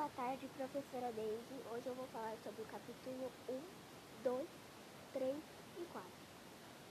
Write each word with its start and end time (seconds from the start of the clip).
Boa 0.00 0.12
tarde, 0.16 0.48
professora 0.56 1.12
Deise. 1.12 1.60
Hoje 1.70 1.84
eu 1.84 1.94
vou 1.94 2.06
falar 2.06 2.34
sobre 2.42 2.62
o 2.62 2.64
capítulo 2.72 3.30
1, 3.50 3.60
2, 4.24 4.48
3 5.12 5.36
e 5.76 5.84
4. 5.92 6.10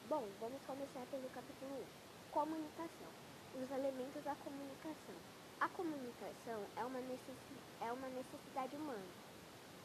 Bom, 0.08 0.28
vamos 0.40 0.62
começar 0.62 1.04
pelo 1.10 1.28
capítulo 1.32 1.74
1. 2.30 2.30
Comunicação. 2.30 3.10
Os 3.56 3.72
elementos 3.72 4.24
da 4.24 4.36
comunicação. 4.36 5.16
A 5.60 5.68
comunicação 5.70 6.62
é 6.78 6.86
uma, 6.86 7.00
é 7.82 7.92
uma 7.92 8.10
necessidade 8.10 8.76
humana, 8.76 9.12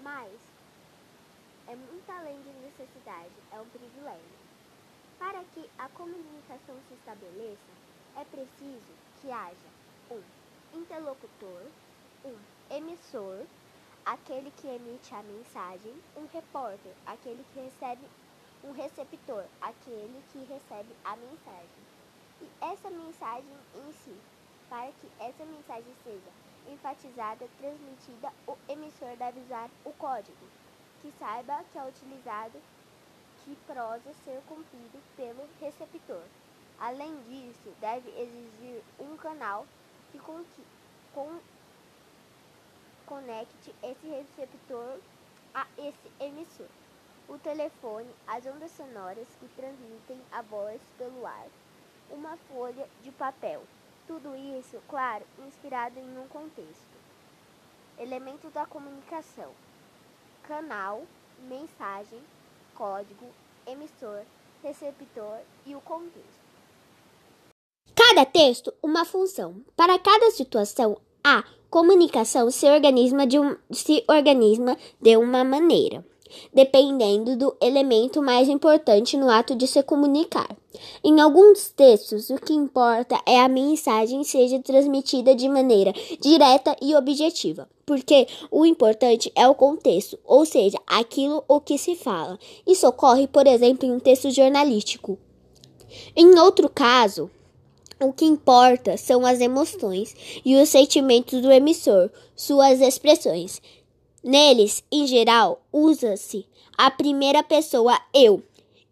mas 0.01 0.31
é 1.67 1.75
muito 1.77 2.13
além 2.13 2.37
de 2.43 2.51
necessidade, 2.61 3.33
é 3.53 3.59
um 3.59 3.69
privilégio. 3.71 4.39
Para 5.19 5.43
que 5.55 5.71
a 5.79 5.89
comunicação 5.89 6.77
se 6.89 6.93
estabeleça, 6.93 7.73
é 8.21 8.25
preciso 8.27 8.93
que 9.23 9.33
haja 9.33 9.71
um 10.11 10.23
interlocutor, 10.75 11.63
um 12.27 12.54
emissor, 12.71 13.47
aquele 14.05 14.51
que 14.51 14.69
emite 14.69 15.15
a 15.15 15.23
mensagem, 15.23 15.95
um 16.17 16.27
repórter, 16.27 16.93
aquele 17.07 17.45
que 17.53 17.61
recebe, 17.61 18.07
um 18.63 18.73
receptor, 18.73 19.45
aquele 19.61 20.23
que 20.33 20.39
recebe 20.45 20.95
a 21.05 21.17
mensagem. 21.17 21.85
E 22.41 22.49
essa 22.61 22.91
mensagem 22.91 23.57
em 23.75 23.93
si, 23.93 24.17
para 24.69 24.91
que 24.93 25.09
essa 25.21 25.45
mensagem 25.45 25.95
seja 26.03 26.45
enfatizada, 26.69 27.49
transmitida, 27.59 28.33
o 28.47 28.57
emissor 28.69 29.17
deve 29.17 29.41
usar 29.41 29.71
o 29.85 29.93
código, 29.93 30.47
que 31.03 31.13
saiba 31.19 31.65
que 31.73 31.79
é 31.79 31.85
utilizado 31.85 32.61
que 33.45 33.57
prosa 33.67 34.13
ser 34.25 34.41
cumprido 34.49 34.99
pelo 35.17 35.47
receptor. 35.61 36.23
Além 36.79 37.15
disso, 37.25 37.73
deve 37.81 38.09
existir 38.11 38.83
um 38.99 39.17
canal 39.17 39.67
que 40.11 40.19
com, 40.19 40.43
com, 41.15 41.39
conecte 43.07 43.75
esse 43.83 44.07
receptor 44.07 44.99
a 45.55 45.67
esse 45.79 46.11
emissor. 46.21 46.67
O 47.29 47.39
telefone, 47.39 48.09
as 48.27 48.45
ondas 48.47 48.71
sonoras 48.73 49.27
que 49.41 49.49
transmitem 49.57 50.21
a 50.31 50.43
voz 50.43 50.81
pelo 50.99 51.27
ar, 51.27 51.47
uma 52.11 52.37
folha 52.49 52.87
de 53.03 53.11
papel. 53.13 53.63
Tudo 54.07 54.37
isso, 54.37 54.83
claro, 54.89 55.25
inspirado 55.47 55.99
em 55.99 56.19
um 56.19 56.29
contexto. 56.29 56.95
Elementos 57.99 58.53
da 58.53 58.67
comunicação: 58.67 59.51
canal, 60.43 61.03
mensagem, 61.49 62.21
código, 62.75 63.27
emissor, 63.67 64.23
receptor 64.63 65.41
e 65.65 65.75
o 65.75 65.81
contexto. 65.81 66.45
Cada 67.95 68.27
texto, 68.27 68.75
uma 68.83 69.05
função. 69.05 69.65
Para 69.75 69.99
cada 69.99 70.31
situação, 70.31 71.01
a 71.25 71.43
comunicação 71.71 72.51
se 72.51 72.67
organiza 72.67 73.27
de, 73.27 73.39
um, 73.39 73.57
se 73.73 74.05
organiza 74.07 74.77
de 75.01 75.17
uma 75.17 75.43
maneira, 75.43 76.05
dependendo 76.53 77.35
do 77.37 77.57
elemento 77.61 78.23
mais 78.23 78.49
importante 78.49 79.17
no 79.17 79.31
ato 79.31 79.57
de 79.57 79.67
se 79.67 79.83
comunicar. 79.83 80.55
Em 81.03 81.21
alguns 81.21 81.71
textos, 81.71 82.29
o 82.29 82.37
que 82.37 82.53
importa 82.53 83.19
é 83.27 83.41
a 83.41 83.49
mensagem 83.49 84.23
seja 84.23 84.61
transmitida 84.61 85.35
de 85.35 85.49
maneira 85.49 85.95
direta 86.21 86.77
e 86.83 86.95
objetiva, 86.95 87.69
porque 87.87 88.29
o 88.51 88.67
importante 88.67 89.33
é 89.35 89.49
o 89.49 89.55
contexto, 89.55 90.19
ou 90.25 90.45
seja, 90.45 90.79
aquilo 90.87 91.43
o 91.49 91.61
que 91.61 91.79
se 91.79 91.97
fala. 91.97 92.39
Isso 92.67 92.87
ocorre, 92.87 93.27
por 93.27 93.47
exemplo, 93.47 93.89
em 93.89 93.93
um 93.93 93.99
texto 93.99 94.31
jornalístico. 94.31 95.19
Em 96.15 96.39
outro 96.39 96.69
caso, 96.69 97.31
o 98.01 98.13
que 98.13 98.25
importa 98.25 98.97
são 98.97 99.25
as 99.25 99.41
emoções 99.41 100.15
e 100.45 100.57
os 100.57 100.69
sentimentos 100.69 101.41
do 101.41 101.51
emissor, 101.51 102.11
suas 102.35 102.81
expressões. 102.81 103.61
Neles, 104.23 104.83
em 104.91 105.07
geral, 105.07 105.61
usa-se 105.73 106.47
a 106.77 106.91
primeira 106.91 107.43
pessoa 107.43 107.99
eu, 108.13 108.43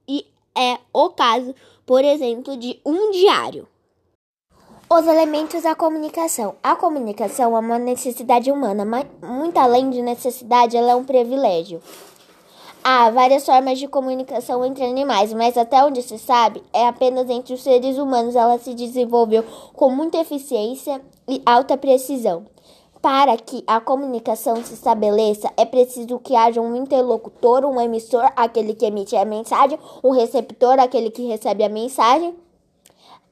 e 0.07 0.27
é 0.57 0.79
o 0.93 1.11
caso, 1.11 1.55
por 1.87 2.05
exemplo, 2.05 2.57
de 2.57 2.79
um 2.85 3.11
diário. 3.11 3.67
Os 4.91 5.07
elementos 5.07 5.63
da 5.63 5.75
comunicação. 5.75 6.55
A 6.63 6.77
comunicação 6.77 7.57
é 7.57 7.59
uma 7.59 7.79
necessidade 7.79 8.53
humana, 8.53 8.85
mas 8.85 9.07
muito 9.23 9.57
além 9.57 9.89
de 9.89 10.03
necessidade, 10.03 10.77
ela 10.77 10.93
é 10.93 10.95
um 10.95 11.03
privilégio. 11.03 11.81
Há 12.85 13.11
várias 13.11 13.47
formas 13.47 13.79
de 13.79 13.87
comunicação 13.87 14.65
entre 14.65 14.85
animais, 14.85 15.33
mas 15.33 15.57
até 15.57 15.85
onde 15.85 16.03
se 16.03 16.19
sabe, 16.19 16.61
é 16.73 16.89
apenas 16.89 17.31
entre 17.31 17.55
os 17.55 17.63
seres 17.63 17.97
humanos 17.97 18.35
ela 18.35 18.59
se 18.59 18.75
desenvolveu 18.75 19.45
com 19.73 19.89
muita 19.89 20.19
eficiência 20.19 21.01
e 21.29 21.41
alta 21.47 21.77
precisão. 21.77 22.45
Para 23.01 23.37
que 23.37 23.63
a 23.69 23.81
comunicação 23.81 24.57
se 24.65 24.75
estabeleça, 24.75 25.49
é 25.57 25.65
preciso 25.65 26.19
que 26.19 26.35
haja 26.35 26.61
um 26.61 26.75
interlocutor, 26.75 27.65
um 27.65 27.81
emissor, 27.81 28.29
aquele 28.35 28.75
que 28.75 28.87
emite 28.87 29.15
a 29.15 29.25
mensagem, 29.25 29.79
um 30.03 30.11
receptor, 30.11 30.81
aquele 30.81 31.11
que 31.11 31.25
recebe 31.27 31.63
a 31.63 31.69
mensagem, 31.69 32.35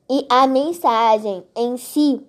e 0.08 0.26
a 0.28 0.46
mensagem 0.46 1.42
em 1.56 1.76
si. 1.76 2.20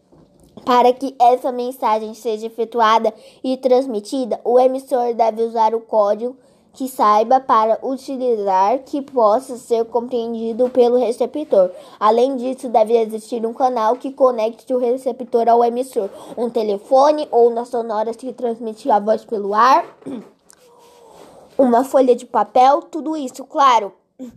Para 0.66 0.92
que 0.92 1.16
essa 1.20 1.52
mensagem 1.52 2.16
seja 2.16 2.48
efetuada 2.48 3.14
e 3.44 3.58
transmitida, 3.58 4.42
o 4.44 4.60
emissor 4.60 5.14
deve 5.14 5.44
usar 5.44 5.74
o 5.74 5.82
código 5.82 6.36
que 6.74 6.88
saiba 6.88 7.40
para 7.40 7.78
utilizar 7.84 8.80
que 8.80 9.02
possa 9.02 9.58
ser 9.58 9.86
compreendido 9.86 10.70
pelo 10.70 10.98
receptor. 10.98 11.70
Além 12.00 12.38
disso, 12.38 12.70
deve 12.70 12.98
existir 12.98 13.46
um 13.46 13.54
canal 13.54 13.96
que 13.98 14.12
conecte 14.12 14.74
o 14.74 14.78
receptor 14.78 15.50
ao 15.50 15.64
emissor, 15.64 16.10
um 16.38 16.50
telefone 16.50 17.28
ou 17.30 17.50
na 17.50 17.66
sonora 17.66 18.14
que 18.14 18.32
transmite 18.32 18.90
a 18.90 19.00
voz 19.00 19.26
pelo 19.26 19.54
ar, 19.54 19.86
uma 21.58 21.84
folha 21.84 22.16
de 22.16 22.26
papel, 22.26 22.82
tudo 22.84 23.18
isso, 23.18 23.44
claro, 23.44 23.94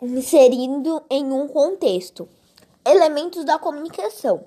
inserindo 0.00 1.02
em 1.10 1.32
um 1.32 1.48
contexto. 1.48 2.28
Elementos 2.84 3.44
da 3.44 3.58
comunicação: 3.58 4.44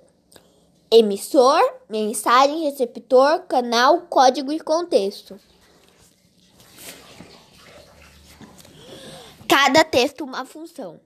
emissor, 0.90 1.62
mensagem, 1.90 2.64
receptor, 2.64 3.42
canal, 3.48 4.02
código 4.10 4.52
e 4.52 4.60
contexto. 4.60 5.38
Cada 9.48 9.84
texto 9.84 10.24
uma 10.24 10.46
função. 10.46 11.00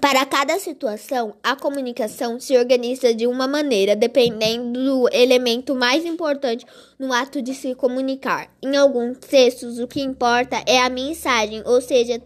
Para 0.00 0.26
cada 0.26 0.58
situação, 0.58 1.36
a 1.40 1.54
comunicação 1.54 2.40
se 2.40 2.56
organiza 2.56 3.14
de 3.14 3.28
uma 3.28 3.46
maneira, 3.46 3.94
dependendo 3.94 4.82
do 4.82 5.08
elemento 5.12 5.74
mais 5.74 6.04
importante 6.04 6.66
no 6.98 7.12
ato 7.12 7.40
de 7.40 7.54
se 7.54 7.74
comunicar. 7.76 8.50
Em 8.60 8.76
alguns 8.76 9.18
textos, 9.18 9.78
o 9.78 9.86
que 9.86 10.00
importa 10.00 10.62
é 10.66 10.80
a 10.80 10.90
mensagem, 10.90 11.62
ou 11.64 11.80
seja, 11.80 12.20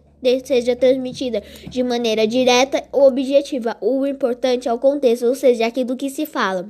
seja 0.45 0.75
transmitida 0.75 1.43
de 1.69 1.83
maneira 1.83 2.27
direta 2.27 2.83
ou 2.93 3.09
objetiva. 3.09 3.77
O 3.81 4.07
importante 4.07 4.69
é 4.69 4.73
o 4.73 4.79
contexto, 4.79 5.27
ou 5.27 5.35
seja, 5.35 5.67
aquilo 5.67 5.97
que 5.97 6.11
se 6.11 6.27
fala. 6.27 6.69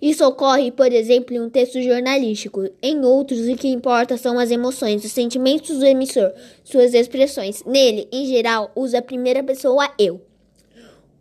Isso 0.00 0.24
ocorre, 0.24 0.70
por 0.70 0.92
exemplo, 0.92 1.34
em 1.34 1.40
um 1.40 1.50
texto 1.50 1.80
jornalístico. 1.82 2.68
Em 2.82 3.04
outros, 3.04 3.48
o 3.48 3.56
que 3.56 3.68
importa 3.68 4.16
são 4.16 4.38
as 4.38 4.50
emoções, 4.50 5.04
os 5.04 5.12
sentimentos 5.12 5.78
do 5.78 5.86
emissor, 5.86 6.32
suas 6.64 6.94
expressões. 6.94 7.64
Nele, 7.64 8.08
em 8.12 8.26
geral, 8.26 8.70
usa 8.74 8.98
a 8.98 9.02
primeira 9.02 9.42
pessoa 9.42 9.90
eu. 9.98 10.20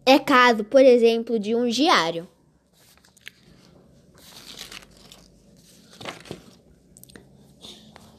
É 0.05 0.17
caso, 0.17 0.63
por 0.63 0.81
exemplo, 0.81 1.37
de 1.37 1.55
um 1.55 1.67
diário. 1.67 2.27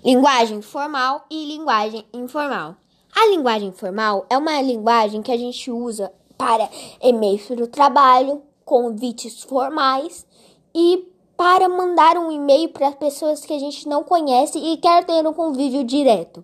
Linguagem 0.05 0.63
formal 0.63 1.27
e 1.31 1.45
linguagem 1.45 2.07
informal. 2.15 2.77
A 3.23 3.27
linguagem 3.27 3.71
formal 3.71 4.25
é 4.31 4.39
uma 4.39 4.63
linguagem 4.63 5.21
que 5.21 5.31
a 5.31 5.37
gente 5.37 5.71
usa 5.71 6.11
para 6.39 6.71
e-mails 7.03 7.47
do 7.51 7.67
trabalho, 7.67 8.41
convites 8.65 9.43
formais 9.43 10.27
e 10.75 11.07
para 11.37 11.69
mandar 11.69 12.17
um 12.17 12.33
e-mail 12.33 12.71
para 12.71 12.93
pessoas 12.93 13.45
que 13.45 13.53
a 13.53 13.59
gente 13.59 13.87
não 13.87 14.03
conhece 14.03 14.59
e 14.59 14.79
quer 14.79 15.05
ter 15.05 15.27
um 15.27 15.35
convívio 15.35 15.85
direto. 15.85 16.43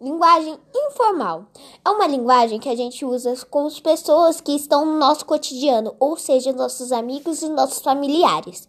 Linguagem 0.00 0.56
informal 0.72 1.46
é 1.84 1.90
uma 1.90 2.06
linguagem 2.06 2.60
que 2.60 2.68
a 2.68 2.76
gente 2.76 3.04
usa 3.04 3.34
com 3.50 3.66
as 3.66 3.80
pessoas 3.80 4.40
que 4.40 4.52
estão 4.52 4.86
no 4.86 4.96
nosso 4.96 5.26
cotidiano, 5.26 5.96
ou 5.98 6.16
seja, 6.16 6.52
nossos 6.52 6.92
amigos 6.92 7.42
e 7.42 7.48
nossos 7.48 7.82
familiares. 7.82 8.68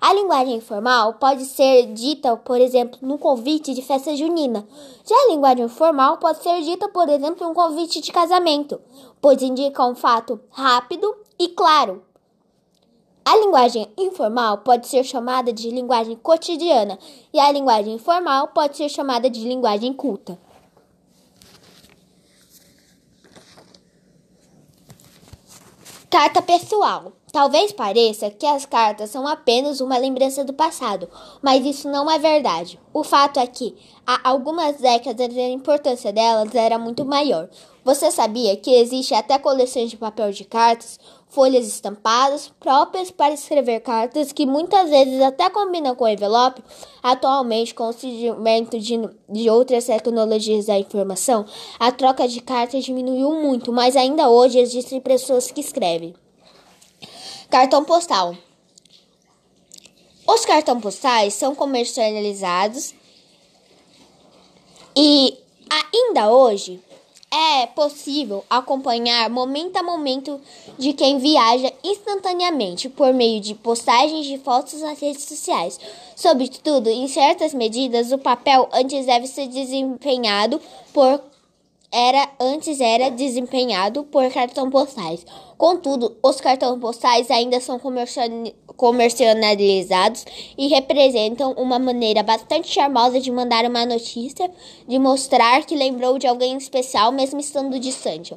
A 0.00 0.14
linguagem 0.14 0.56
informal 0.56 1.14
pode 1.14 1.44
ser 1.44 1.92
dita, 1.92 2.36
por 2.36 2.60
exemplo, 2.60 2.98
no 3.02 3.18
convite 3.18 3.74
de 3.74 3.82
festa 3.82 4.14
junina. 4.14 4.66
Já 5.04 5.14
a 5.14 5.28
linguagem 5.30 5.68
formal 5.68 6.18
pode 6.18 6.40
ser 6.42 6.62
dita, 6.62 6.88
por 6.88 7.08
exemplo, 7.08 7.44
em 7.44 7.50
um 7.50 7.54
convite 7.54 8.00
de 8.00 8.12
casamento, 8.12 8.80
pois 9.20 9.42
indica 9.42 9.84
um 9.84 9.96
fato 9.96 10.40
rápido 10.50 11.12
e 11.38 11.48
claro. 11.48 12.04
A 13.24 13.36
linguagem 13.36 13.92
informal 13.98 14.58
pode 14.58 14.86
ser 14.86 15.04
chamada 15.04 15.52
de 15.52 15.68
linguagem 15.70 16.16
cotidiana 16.16 16.98
e 17.32 17.40
a 17.40 17.50
linguagem 17.50 17.94
informal 17.94 18.48
pode 18.48 18.76
ser 18.76 18.88
chamada 18.88 19.28
de 19.28 19.40
linguagem 19.40 19.92
culta. 19.92 20.38
Carta 26.08 26.40
pessoal. 26.40 27.12
Talvez 27.30 27.72
pareça 27.72 28.30
que 28.30 28.46
as 28.46 28.64
cartas 28.64 29.10
são 29.10 29.28
apenas 29.28 29.82
uma 29.82 29.98
lembrança 29.98 30.42
do 30.42 30.54
passado, 30.54 31.08
mas 31.42 31.64
isso 31.66 31.86
não 31.88 32.10
é 32.10 32.18
verdade. 32.18 32.80
O 32.92 33.04
fato 33.04 33.38
é 33.38 33.46
que, 33.46 33.76
há 34.06 34.30
algumas 34.30 34.76
décadas, 34.76 35.36
a 35.36 35.48
importância 35.48 36.10
delas 36.10 36.54
era 36.54 36.78
muito 36.78 37.04
maior. 37.04 37.48
Você 37.84 38.10
sabia 38.10 38.56
que 38.56 38.70
existe 38.70 39.14
até 39.14 39.38
coleções 39.38 39.90
de 39.90 39.96
papel 39.96 40.32
de 40.32 40.44
cartas, 40.44 40.98
folhas 41.28 41.66
estampadas, 41.66 42.50
próprias 42.58 43.10
para 43.10 43.34
escrever 43.34 43.80
cartas, 43.80 44.32
que 44.32 44.46
muitas 44.46 44.88
vezes 44.88 45.20
até 45.20 45.50
combinam 45.50 45.94
com 45.94 46.08
envelope? 46.08 46.62
Atualmente, 47.02 47.74
com 47.74 47.88
o 47.88 47.92
surgimento 47.92 48.78
de, 48.78 48.98
de 49.28 49.50
outras 49.50 49.84
tecnologias 49.84 50.66
da 50.66 50.78
informação, 50.78 51.44
a 51.78 51.92
troca 51.92 52.26
de 52.26 52.40
cartas 52.40 52.84
diminuiu 52.84 53.32
muito, 53.34 53.70
mas 53.70 53.96
ainda 53.96 54.30
hoje 54.30 54.58
existem 54.58 54.98
pessoas 54.98 55.50
que 55.50 55.60
escrevem. 55.60 56.14
Cartão 57.50 57.82
postal. 57.82 58.36
Os 60.26 60.44
cartões 60.44 60.82
postais 60.82 61.32
são 61.32 61.54
comercializados 61.54 62.94
e 64.94 65.34
ainda 65.70 66.30
hoje 66.30 66.78
é 67.30 67.66
possível 67.68 68.44
acompanhar 68.50 69.30
momento 69.30 69.78
a 69.78 69.82
momento 69.82 70.38
de 70.76 70.92
quem 70.92 71.18
viaja 71.18 71.72
instantaneamente 71.82 72.90
por 72.90 73.14
meio 73.14 73.40
de 73.40 73.54
postagens 73.54 74.26
de 74.26 74.36
fotos 74.36 74.82
nas 74.82 75.00
redes 75.00 75.24
sociais. 75.24 75.80
Sobretudo, 76.14 76.90
em 76.90 77.08
certas 77.08 77.54
medidas, 77.54 78.12
o 78.12 78.18
papel 78.18 78.68
antes 78.74 79.06
deve 79.06 79.26
ser 79.26 79.46
desempenhado 79.46 80.60
por 80.92 81.22
era 81.90 82.28
antes 82.38 82.80
era 82.80 83.10
desempenhado 83.10 84.04
por 84.04 84.30
cartão 84.30 84.68
postais. 84.68 85.24
Contudo, 85.56 86.16
os 86.22 86.40
cartões 86.40 86.78
postais 86.78 87.30
ainda 87.30 87.60
são 87.60 87.80
comercializados 88.76 90.24
e 90.56 90.68
representam 90.68 91.52
uma 91.52 91.78
maneira 91.78 92.22
bastante 92.22 92.68
charmosa 92.68 93.18
de 93.18 93.30
mandar 93.30 93.64
uma 93.64 93.86
notícia, 93.86 94.50
de 94.86 94.98
mostrar 94.98 95.64
que 95.64 95.74
lembrou 95.74 96.18
de 96.18 96.26
alguém 96.26 96.56
especial 96.56 97.10
mesmo 97.10 97.40
estando 97.40 97.78
distante, 97.80 98.36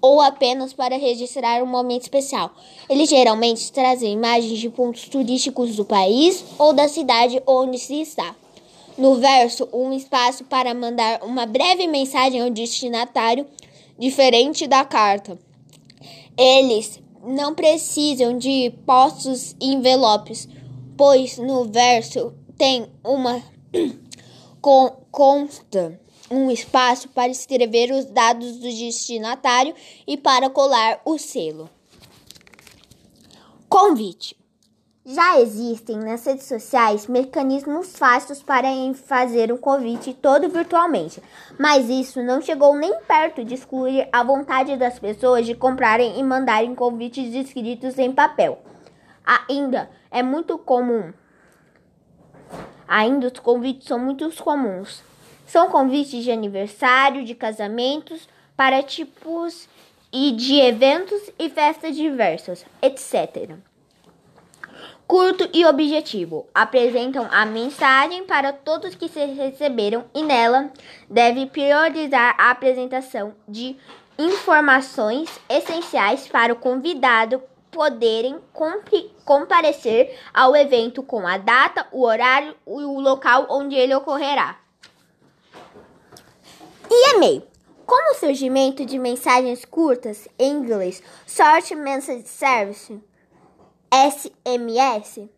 ou 0.00 0.20
apenas 0.20 0.72
para 0.72 0.98
registrar 0.98 1.62
um 1.62 1.66
momento 1.66 2.02
especial. 2.02 2.50
Eles 2.90 3.08
geralmente 3.08 3.72
trazem 3.72 4.12
imagens 4.12 4.58
de 4.58 4.68
pontos 4.68 5.08
turísticos 5.08 5.76
do 5.76 5.84
país 5.84 6.44
ou 6.58 6.72
da 6.72 6.88
cidade 6.88 7.40
onde 7.46 7.78
se 7.78 8.00
está. 8.00 8.34
No 8.98 9.14
verso, 9.14 9.68
um 9.72 9.92
espaço 9.92 10.44
para 10.44 10.74
mandar 10.74 11.22
uma 11.22 11.46
breve 11.46 11.86
mensagem 11.86 12.40
ao 12.40 12.50
destinatário, 12.50 13.46
diferente 13.96 14.66
da 14.66 14.84
carta. 14.84 15.38
Eles 16.36 17.00
não 17.22 17.54
precisam 17.54 18.36
de 18.36 18.72
postos 18.84 19.54
e 19.60 19.72
envelopes, 19.72 20.48
pois 20.96 21.38
no 21.38 21.64
verso 21.66 22.34
tem 22.56 22.90
uma 23.04 23.40
consta 25.12 26.00
um 26.30 26.50
espaço 26.50 27.08
para 27.08 27.30
escrever 27.30 27.92
os 27.92 28.04
dados 28.04 28.56
do 28.56 28.68
destinatário 28.68 29.74
e 30.06 30.16
para 30.16 30.50
colar 30.50 31.00
o 31.04 31.18
selo. 31.18 31.70
Convite. 33.68 34.36
Já 35.10 35.40
existem 35.40 35.96
nas 35.96 36.26
redes 36.26 36.44
sociais 36.44 37.06
mecanismos 37.06 37.96
fáceis 37.96 38.42
para 38.42 38.68
fazer 39.06 39.50
um 39.50 39.56
convite 39.56 40.12
todo 40.12 40.50
virtualmente, 40.50 41.22
mas 41.58 41.88
isso 41.88 42.22
não 42.22 42.42
chegou 42.42 42.76
nem 42.76 42.94
perto 43.00 43.42
de 43.42 43.54
excluir 43.54 44.06
a 44.12 44.22
vontade 44.22 44.76
das 44.76 44.98
pessoas 44.98 45.46
de 45.46 45.54
comprarem 45.54 46.20
e 46.20 46.22
mandarem 46.22 46.74
convites 46.74 47.34
escritos 47.34 47.98
em 47.98 48.12
papel. 48.12 48.60
Ainda 49.48 49.88
é 50.10 50.22
muito 50.22 50.58
comum. 50.58 51.10
Ainda 52.86 53.28
os 53.28 53.38
convites 53.38 53.88
são 53.88 53.98
muito 53.98 54.30
comuns. 54.44 55.02
São 55.46 55.70
convites 55.70 56.22
de 56.22 56.30
aniversário, 56.30 57.24
de 57.24 57.34
casamentos, 57.34 58.28
para 58.54 58.82
tipos 58.82 59.70
e 60.12 60.32
de 60.32 60.60
eventos 60.60 61.30
e 61.38 61.48
festas 61.48 61.96
diversas, 61.96 62.66
etc 62.82 63.56
curto 65.08 65.48
e 65.54 65.64
objetivo. 65.64 66.46
Apresentam 66.54 67.26
a 67.30 67.46
mensagem 67.46 68.24
para 68.24 68.52
todos 68.52 68.94
que 68.94 69.08
se 69.08 69.24
receberam 69.24 70.04
e 70.14 70.22
nela 70.22 70.70
deve 71.08 71.46
priorizar 71.46 72.36
a 72.38 72.50
apresentação 72.50 73.34
de 73.48 73.74
informações 74.18 75.30
essenciais 75.48 76.28
para 76.28 76.52
o 76.52 76.56
convidado 76.56 77.42
poderem 77.70 78.38
comparecer 79.24 80.14
ao 80.32 80.54
evento 80.54 81.02
com 81.02 81.26
a 81.26 81.38
data, 81.38 81.86
o 81.90 82.04
horário 82.04 82.54
e 82.66 82.70
o 82.70 83.00
local 83.00 83.46
onde 83.48 83.76
ele 83.76 83.94
ocorrerá. 83.94 84.58
E 86.90 87.14
e-mail. 87.14 87.42
Com 87.86 88.12
o 88.12 88.14
surgimento 88.16 88.84
de 88.84 88.98
mensagens 88.98 89.64
curtas 89.64 90.28
em 90.38 90.52
inglês, 90.52 91.02
Short 91.26 91.74
Message 91.74 92.28
Service, 92.28 93.00
SMS 93.90 95.28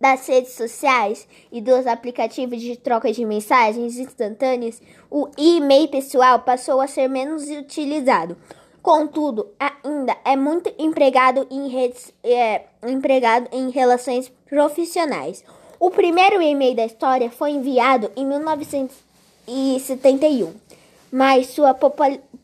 das 0.00 0.26
redes 0.26 0.52
sociais 0.52 1.28
e 1.50 1.60
dos 1.60 1.86
aplicativos 1.86 2.60
de 2.60 2.76
troca 2.76 3.12
de 3.12 3.24
mensagens 3.24 3.96
instantâneas, 3.96 4.80
o 5.10 5.28
e-mail 5.36 5.88
pessoal 5.88 6.38
passou 6.40 6.80
a 6.80 6.86
ser 6.86 7.08
menos 7.08 7.48
utilizado. 7.48 8.36
Contudo, 8.82 9.48
ainda 9.58 10.16
é 10.24 10.36
muito 10.36 10.72
empregado 10.78 11.46
em 11.50 11.68
redes, 11.68 12.14
é, 12.22 12.66
empregado 12.86 13.48
em 13.52 13.70
relações 13.70 14.30
profissionais. 14.48 15.42
O 15.80 15.90
primeiro 15.90 16.40
e-mail 16.40 16.76
da 16.76 16.84
história 16.84 17.28
foi 17.30 17.50
enviado 17.50 18.12
em 18.14 18.24
1971, 18.24 20.54
mas 21.10 21.48
sua 21.48 21.74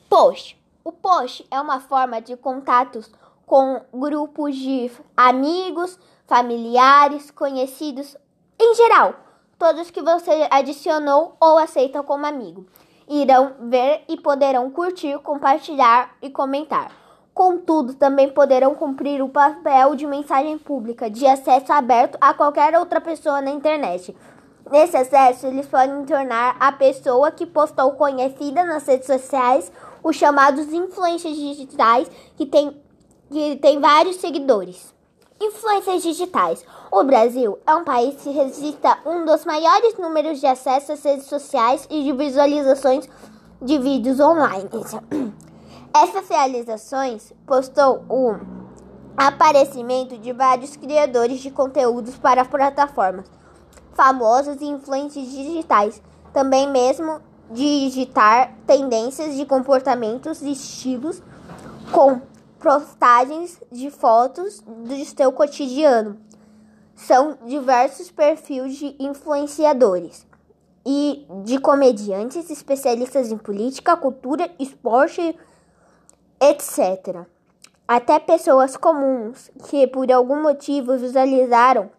Post. 0.10 0.62
O 0.84 0.92
post 0.92 1.48
é 1.50 1.62
uma 1.62 1.80
forma 1.80 2.22
de 2.22 2.36
contatos 2.36 3.10
com 3.46 3.80
grupos 3.94 4.58
de 4.58 4.92
amigos, 5.16 5.98
familiares, 6.28 7.32
conhecidos, 7.32 8.18
em 8.60 8.76
geral, 8.76 9.16
todos 9.58 9.90
que 9.90 10.02
você 10.02 10.50
adicionou 10.52 11.38
ou 11.40 11.58
aceita 11.58 12.04
como 12.04 12.26
amigo. 12.26 12.68
Irão 13.08 13.54
ver 13.60 14.04
e 14.08 14.18
poderão 14.18 14.72
curtir, 14.72 15.20
compartilhar 15.20 16.16
e 16.22 16.30
comentar. 16.30 16.92
Contudo, 17.36 17.94
também 17.94 18.30
poderão 18.30 18.74
cumprir 18.74 19.22
o 19.22 19.28
papel 19.28 19.94
de 19.94 20.08
mensagem 20.08 20.58
pública, 20.58 21.10
de 21.10 21.28
acesso 21.28 21.74
aberto 21.74 22.18
a 22.22 22.34
qualquer 22.34 22.80
outra 22.80 23.02
pessoa 23.02 23.42
na 23.42 23.52
internet. 23.52 24.16
Nesse 24.72 24.96
acesso, 24.96 25.46
eles 25.46 25.68
podem 25.68 26.06
tornar 26.06 26.56
a 26.60 26.72
pessoa 26.72 27.32
que 27.32 27.46
postou 27.46 27.92
conhecida 27.92 28.64
nas 28.64 28.88
redes 28.88 29.06
sociais, 29.06 29.72
os 30.02 30.16
chamados 30.16 30.72
influencers 30.72 31.36
digitais, 31.36 32.10
que 32.38 32.46
tem, 32.46 32.82
que 33.30 33.58
tem 33.58 33.80
vários 33.82 34.16
seguidores. 34.16 34.95
Influências 35.40 36.02
digitais. 36.02 36.66
O 36.90 37.04
Brasil 37.04 37.60
é 37.68 37.76
um 37.76 37.84
país 37.84 38.16
que 38.22 38.30
registra 38.30 38.98
um 39.06 39.26
dos 39.26 39.44
maiores 39.44 39.98
números 39.98 40.40
de 40.40 40.48
acesso 40.48 40.94
às 40.94 41.04
redes 41.04 41.26
sociais 41.26 41.86
e 41.90 42.06
de 42.06 42.14
visualizações 42.14 43.10
de 43.62 43.78
vídeos 43.78 44.22
online. 44.22 44.70
Essas 45.94 46.30
realizações 46.30 47.34
postou 47.46 48.06
o 48.08 48.38
aparecimento 49.18 50.18
de 50.18 50.32
vários 50.32 50.78
criadores 50.78 51.42
de 51.42 51.52
conteúdos 51.52 52.16
para 52.16 52.46
plataformas, 52.46 53.26
famosos 53.94 54.62
e 54.62 54.66
influentes 54.66 55.30
digitais, 55.30 56.02
também 56.32 56.70
mesmo 56.70 57.20
digitar 57.52 58.54
tendências 58.66 59.36
de 59.36 59.46
comportamentos 59.46 60.42
e 60.42 60.54
estilos 60.54 61.22
com 61.92 62.22
postagens 62.66 63.62
de 63.72 63.92
fotos 63.92 64.60
do 64.62 65.06
seu 65.06 65.32
cotidiano. 65.32 66.18
São 66.96 67.38
diversos 67.46 68.10
perfis 68.10 68.76
de 68.76 68.96
influenciadores 69.00 70.26
e 70.84 71.28
de 71.44 71.60
comediantes 71.60 72.50
especialistas 72.50 73.32
em 73.32 73.38
política, 73.38 73.96
cultura, 73.96 74.50
esporte 74.58 75.38
etc. 76.42 77.28
Até 77.88 78.18
pessoas 78.18 78.76
comuns 78.76 79.52
que 79.70 79.86
por 79.86 80.12
algum 80.12 80.42
motivo 80.42 80.98
visualizaram 80.98 81.92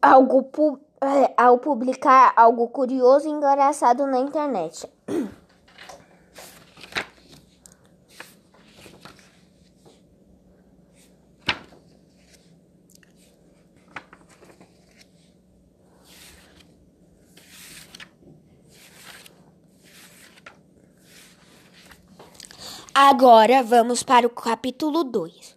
algo 0.00 0.44
pu 0.44 0.78
é, 1.00 1.34
ao 1.36 1.58
publicar 1.58 2.32
algo 2.36 2.68
curioso 2.68 3.26
e 3.26 3.32
engraçado 3.32 4.06
na 4.06 4.20
internet. 4.20 4.88
Agora 23.00 23.62
vamos 23.62 24.02
para 24.02 24.26
o 24.26 24.30
capítulo 24.30 25.04
2. 25.04 25.56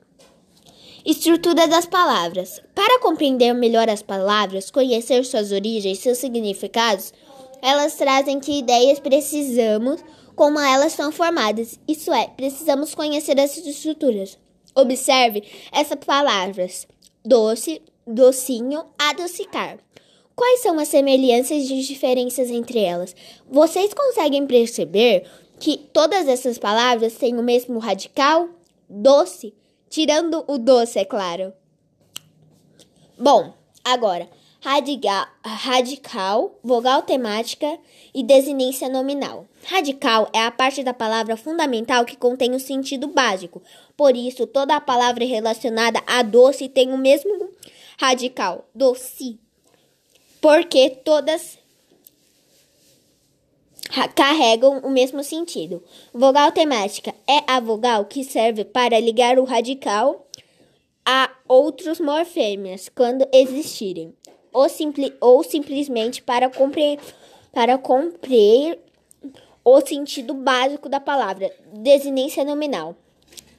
Estrutura 1.03 1.67
das 1.67 1.88
palavras. 1.88 2.62
Para 2.75 3.00
compreender 3.00 3.51
melhor 3.53 3.89
as 3.89 4.03
palavras, 4.03 4.69
conhecer 4.69 5.25
suas 5.25 5.51
origens, 5.51 5.98
seus 5.98 6.19
significados, 6.19 7.12
elas 7.60 7.95
trazem 7.95 8.39
que 8.39 8.60
ideias 8.60 9.00
precisamos, 9.00 10.05
como 10.36 10.60
elas 10.60 10.93
são 10.93 11.12
formadas. 11.12 11.79
Isso 11.88 12.13
é, 12.13 12.27
precisamos 12.27 12.93
conhecer 12.93 13.39
essas 13.39 13.65
estruturas. 13.65 14.38
Observe 14.75 15.43
essas 15.71 15.98
palavras: 15.98 16.88
doce, 17.25 17.81
docinho, 18.05 18.86
adocicar. 19.00 19.79
Quais 20.36 20.60
são 20.60 20.77
as 20.77 20.89
semelhanças 20.89 21.63
e 21.71 21.81
diferenças 21.81 22.51
entre 22.51 22.79
elas? 22.83 23.15
Vocês 23.50 23.95
conseguem 23.95 24.45
perceber 24.45 25.25
que 25.62 25.77
todas 25.77 26.27
essas 26.27 26.58
palavras 26.58 27.13
têm 27.13 27.38
o 27.38 27.44
mesmo 27.44 27.77
radical? 27.77 28.50
Doce, 28.89 29.53
tirando 29.88 30.44
o 30.48 30.58
doce, 30.58 30.98
é 30.98 31.06
claro. 31.06 31.53
Bom, 33.15 33.53
agora, 33.84 34.27
radical, 34.60 35.27
radical, 35.46 36.60
vogal 36.63 37.03
temática 37.03 37.77
e 38.12 38.24
desinência 38.24 38.89
nominal. 38.89 39.46
Radical 39.63 40.32
é 40.34 40.39
a 40.39 40.50
parte 40.50 40.84
da 40.84 40.96
palavra 40.96 41.38
fundamental 41.38 42.06
que 42.06 42.18
contém 42.18 42.56
o 42.56 42.60
sentido 42.60 43.08
básico. 43.08 43.62
Por 43.96 44.15
isso, 44.15 44.48
toda 44.48 44.75
a 44.75 44.82
palavra 44.82 45.24
relacionada 45.24 46.01
a 46.08 46.24
doce 46.24 46.68
tem 46.68 46.91
o 46.91 46.98
mesmo 46.98 47.51
radical, 48.00 48.68
doce. 48.74 49.39
Porque 50.41 50.89
todas 50.89 51.61
carregam 54.15 54.79
o 54.79 54.89
mesmo 54.89 55.24
sentido. 55.24 55.83
Vogal 56.13 56.51
temática 56.51 57.13
é 57.27 57.43
a 57.48 57.60
vogal 57.60 58.05
que 58.05 58.24
serve 58.24 58.63
para 58.63 59.00
ligar 59.00 59.38
o 59.38 59.43
radical 59.43 60.25
a 61.05 61.29
outros 61.48 62.00
morfemas 62.00 62.89
quando 62.89 63.27
existirem, 63.33 64.13
ou, 64.53 64.69
simpli 64.69 65.13
ou 65.19 65.43
simplesmente 65.43 66.21
para 66.21 66.50
compreender, 66.50 67.03
para 67.51 67.77
compreender 67.77 68.79
o 69.63 69.81
sentido 69.81 70.33
básico 70.33 70.88
da 70.88 71.00
palavra. 71.00 71.51
Desinência 71.74 72.45
nominal 72.45 72.95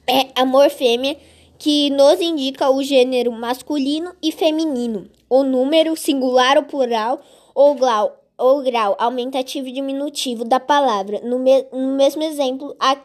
é 0.07 0.27
a 0.35 0.45
morfêmia 0.45 1.17
que 1.59 1.89
nos 1.91 2.19
indica 2.19 2.69
o 2.69 2.81
gênero 2.81 3.31
masculino 3.31 4.13
e 4.21 4.31
feminino, 4.31 5.09
o 5.29 5.43
número 5.43 5.95
singular 5.95 6.57
ou 6.57 6.63
plural 6.63 7.21
ou 7.53 7.75
grau 7.75 8.22
ou 8.37 8.61
grau 8.63 8.95
aumentativo 8.99 9.67
e 9.67 9.71
diminutivo 9.71 10.43
da 10.43 10.59
palavra, 10.59 11.21
no, 11.21 11.39
me 11.39 11.63
no 11.71 11.95
mesmo 11.95 12.23
exemplo, 12.23 12.75
a, 12.79 12.97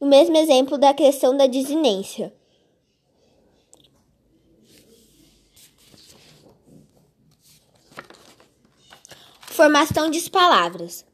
no 0.00 0.06
mesmo 0.06 0.36
exemplo 0.36 0.78
da 0.78 0.92
questão 0.94 1.36
da 1.36 1.46
desinência. 1.46 2.32
Formação 9.42 10.10
de 10.10 10.28
palavras. 10.30 11.04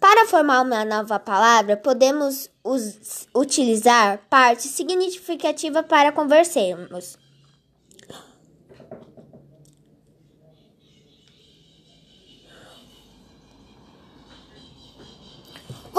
Para 0.00 0.26
formar 0.26 0.62
uma 0.62 0.84
nova 0.84 1.18
palavra, 1.18 1.76
podemos 1.76 2.48
utilizar 3.34 4.18
parte 4.30 4.62
significativa 4.68 5.82
para 5.82 6.12
conversarmos. 6.12 7.18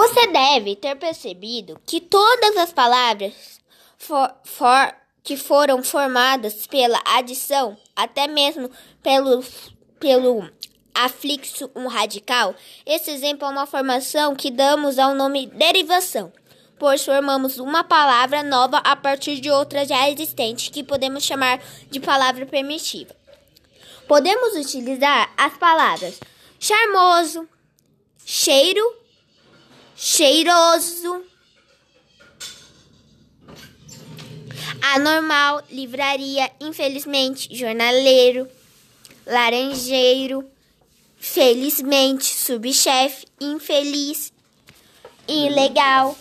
Você 0.00 0.28
deve 0.28 0.76
ter 0.76 0.96
percebido 0.96 1.78
que 1.84 2.00
todas 2.00 2.56
as 2.56 2.72
palavras 2.72 3.60
for, 3.98 4.34
for, 4.44 4.94
que 5.22 5.36
foram 5.36 5.82
formadas 5.82 6.66
pela 6.66 6.98
adição, 7.04 7.76
até 7.94 8.26
mesmo 8.26 8.70
pelo, 9.02 9.44
pelo 9.98 10.50
afixo 10.94 11.70
um 11.76 11.86
radical, 11.86 12.54
esse 12.86 13.10
exemplo 13.10 13.46
é 13.46 13.50
uma 13.50 13.66
formação 13.66 14.34
que 14.34 14.50
damos 14.50 14.98
ao 14.98 15.14
nome 15.14 15.46
derivação, 15.48 16.32
pois 16.78 17.04
formamos 17.04 17.58
uma 17.58 17.84
palavra 17.84 18.42
nova 18.42 18.78
a 18.78 18.96
partir 18.96 19.38
de 19.38 19.50
outra 19.50 19.84
já 19.84 20.08
existente, 20.08 20.70
que 20.70 20.82
podemos 20.82 21.24
chamar 21.24 21.62
de 21.90 22.00
palavra 22.00 22.46
primitiva. 22.46 23.14
Podemos 24.08 24.54
utilizar 24.56 25.30
as 25.36 25.58
palavras 25.58 26.18
charmoso, 26.58 27.46
cheiro 28.24 28.99
cheiroso, 30.02 31.22
anormal, 34.80 35.62
livraria, 35.70 36.50
infelizmente, 36.58 37.54
jornaleiro, 37.54 38.48
laranjeiro, 39.26 40.42
felizmente, 41.18 42.24
subchefe, 42.24 43.26
infeliz, 43.38 44.32
ilegal. 45.28 46.16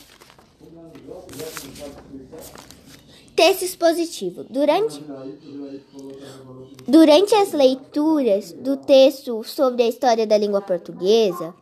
Texto 3.34 3.64
expositivo. 3.64 4.44
Durante, 4.44 5.02
durante 6.86 7.34
as 7.34 7.54
leituras 7.54 8.52
do 8.52 8.76
texto 8.76 9.42
sobre 9.46 9.84
a 9.84 9.88
história 9.88 10.28
da 10.28 10.38
língua 10.38 10.62
portuguesa, 10.62 11.56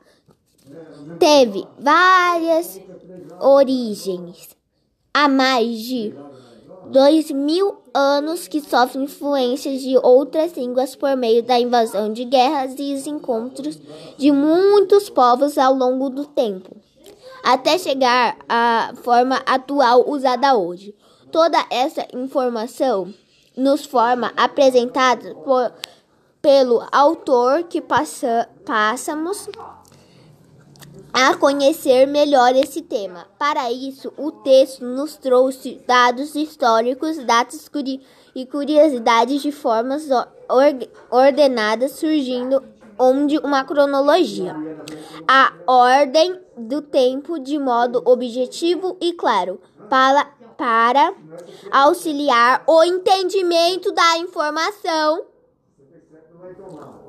teve 1.19 1.65
várias 1.79 2.79
origens. 3.39 4.49
Há 5.13 5.27
mais 5.27 5.79
de 5.79 6.13
dois 6.91 7.31
mil 7.31 7.81
anos 7.93 8.47
que 8.47 8.61
sofre 8.61 9.01
influências 9.01 9.81
de 9.81 9.97
outras 9.97 10.53
línguas 10.53 10.95
por 10.95 11.15
meio 11.15 11.43
da 11.43 11.59
invasão 11.59 12.11
de 12.11 12.23
guerras 12.23 12.75
e 12.77 12.93
os 12.93 13.07
encontros 13.07 13.79
de 14.17 14.31
muitos 14.31 15.09
povos 15.09 15.57
ao 15.57 15.73
longo 15.73 16.09
do 16.09 16.25
tempo, 16.25 16.75
até 17.43 17.77
chegar 17.77 18.37
à 18.47 18.93
forma 19.03 19.41
atual 19.45 20.09
usada 20.09 20.55
hoje. 20.55 20.95
Toda 21.31 21.65
essa 21.69 22.07
informação 22.13 23.13
nos 23.55 23.85
forma 23.85 24.31
apresentada 24.37 25.35
por, 25.35 25.73
pelo 26.41 26.85
autor 26.91 27.63
que 27.63 27.81
passa, 27.81 28.47
passamos 28.65 29.49
a 31.19 31.36
conhecer 31.36 32.05
melhor 32.05 32.55
esse 32.55 32.79
tema. 32.79 33.25
Para 33.39 33.71
isso, 33.71 34.13
o 34.15 34.31
texto 34.31 34.86
nos 34.86 35.17
trouxe 35.17 35.81
dados 35.88 36.36
históricos, 36.36 37.17
datas 37.25 37.67
e 38.36 38.45
curiosidades 38.45 39.41
de 39.41 39.51
formas 39.51 40.07
ordenadas, 41.09 41.93
surgindo 41.93 42.63
onde 43.00 43.39
uma 43.39 43.63
cronologia, 43.63 44.55
a 45.27 45.53
ordem 45.65 46.39
do 46.55 46.83
tempo 46.83 47.39
de 47.39 47.57
modo 47.57 48.00
objetivo 48.05 48.95
e 49.01 49.12
claro, 49.13 49.59
para, 49.89 50.24
para 50.55 51.15
auxiliar 51.71 52.63
o 52.67 52.83
entendimento 52.83 53.91
da 53.91 54.19
informação. 54.19 55.25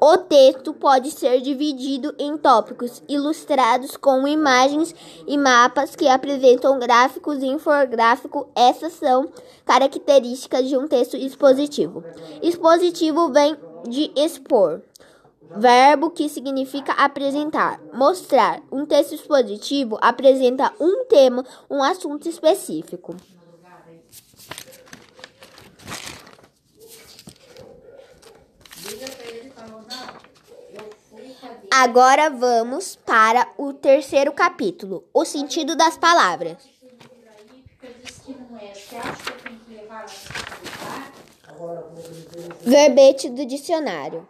O 0.01 0.17
texto 0.17 0.73
pode 0.73 1.11
ser 1.11 1.41
dividido 1.41 2.15
em 2.21 2.37
tópicos 2.37 3.03
ilustrados 3.09 3.97
com 3.97 4.29
imagens 4.29 4.95
e 5.27 5.37
mapas 5.37 5.97
que 5.97 6.07
apresentam 6.07 6.79
gráficos 6.79 7.43
e 7.43 7.47
infográfico. 7.47 8.49
Essas 8.55 8.93
são 8.93 9.29
características 9.65 10.69
de 10.69 10.77
um 10.77 10.87
texto 10.87 11.17
expositivo. 11.17 12.05
Expositivo 12.41 13.33
vem 13.33 13.57
de 13.89 14.13
expor, 14.15 14.83
verbo 15.57 16.11
que 16.11 16.29
significa 16.29 16.93
apresentar, 16.93 17.81
mostrar. 17.93 18.63
Um 18.71 18.87
texto 18.87 19.17
expositivo 19.17 19.99
apresenta 20.01 20.73
um 20.79 21.07
tema, 21.07 21.45
um 21.69 21.83
assunto 21.83 22.29
específico. 22.29 23.17
Agora 31.71 32.31
vamos 32.31 32.97
para 32.97 33.47
o 33.59 33.73
terceiro 33.73 34.33
capítulo, 34.33 35.05
o 35.13 35.25
sentido 35.25 35.77
das 35.77 35.97
palavras. 35.97 36.57
Verbete 42.63 43.29
do 43.29 43.45
dicionário. 43.45 44.27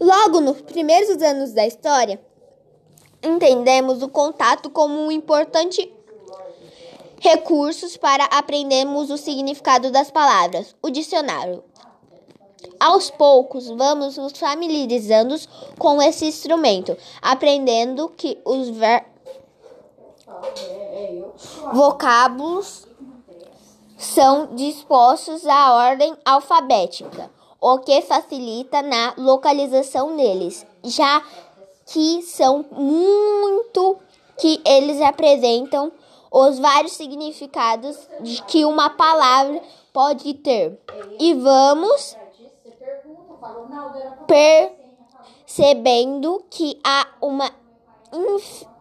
Logo 0.00 0.40
nos 0.40 0.60
primeiros 0.62 1.20
anos 1.22 1.52
da 1.52 1.66
história, 1.66 2.20
entendemos 3.22 4.02
o 4.02 4.08
contato 4.08 4.70
como 4.70 4.98
um 4.98 5.12
importante 5.12 5.92
recurso 7.20 7.98
para 7.98 8.24
aprendermos 8.24 9.10
o 9.10 9.16
significado 9.16 9.90
das 9.90 10.10
palavras. 10.10 10.74
O 10.82 10.90
dicionário 10.90 11.62
aos 12.78 13.10
poucos, 13.10 13.68
vamos 13.68 14.16
nos 14.16 14.32
familiarizando 14.32 15.34
com 15.78 16.00
esse 16.00 16.26
instrumento, 16.26 16.96
aprendendo 17.20 18.08
que 18.08 18.38
os 18.44 18.70
ver... 18.70 19.04
vocábulos 21.72 22.86
são 23.96 24.54
dispostos 24.54 25.46
à 25.46 25.72
ordem 25.72 26.14
alfabética, 26.24 27.30
o 27.60 27.78
que 27.78 28.02
facilita 28.02 28.82
na 28.82 29.14
localização 29.16 30.16
deles, 30.16 30.66
já 30.84 31.22
que 31.86 32.22
são 32.22 32.64
muito 32.70 33.96
que 34.38 34.60
eles 34.66 35.00
apresentam 35.00 35.90
os 36.30 36.58
vários 36.58 36.92
significados 36.92 37.96
de 38.20 38.42
que 38.42 38.64
uma 38.64 38.90
palavra 38.90 39.62
pode 39.92 40.34
ter. 40.34 40.78
E 41.18 41.32
vamos 41.32 42.16
percebendo 45.46 46.44
que 46.50 46.78
há 46.84 47.06
uma 47.20 47.50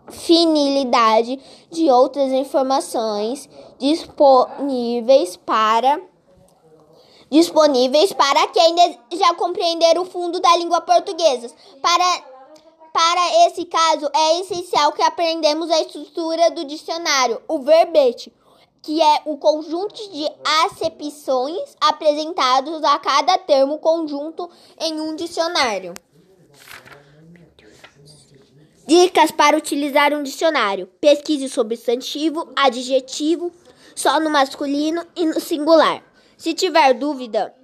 infinidade 0.08 1.40
de 1.72 1.90
outras 1.90 2.32
informações 2.32 3.50
disponíveis 3.78 5.36
para 5.38 6.00
disponíveis 7.30 8.14
para 8.14 8.48
quem 8.48 8.76
já 9.14 9.34
compreender 9.34 9.98
o 9.98 10.06
fundo 10.06 10.40
da 10.40 10.56
língua 10.58 10.82
portuguesa. 10.82 11.50
Para 11.82 12.36
para 12.94 13.48
esse 13.48 13.66
caso, 13.66 14.10
é 14.16 14.40
essencial 14.40 14.94
que 14.94 15.02
aprendamos 15.02 15.70
a 15.70 15.82
estrutura 15.82 16.50
do 16.52 16.64
dicionário, 16.64 17.42
o 17.46 17.60
verbete, 17.60 18.32
que 18.86 19.02
é 19.02 19.22
o 19.26 19.36
conjunto 19.36 19.96
de 20.12 20.30
acepções 20.64 21.76
apresentados 21.82 22.84
a 22.84 23.00
cada 23.00 23.36
termo 23.36 23.80
conjunto 23.80 24.48
em 24.80 25.02
um 25.02 25.16
dicionário. 25.16 25.96
Dicas 28.86 29.32
para 29.32 29.58
utilizar 29.58 30.14
um 30.14 30.22
dicionário: 30.22 30.86
pesquise 31.02 31.50
substantivo, 31.50 32.48
adjetivo, 32.56 33.52
só 33.96 34.20
no 34.20 34.30
masculino 34.30 35.04
e 35.16 35.26
no 35.26 35.40
singular. 35.40 36.04
Se 36.38 36.54
tiver 36.54 36.94
dúvida 36.94 37.56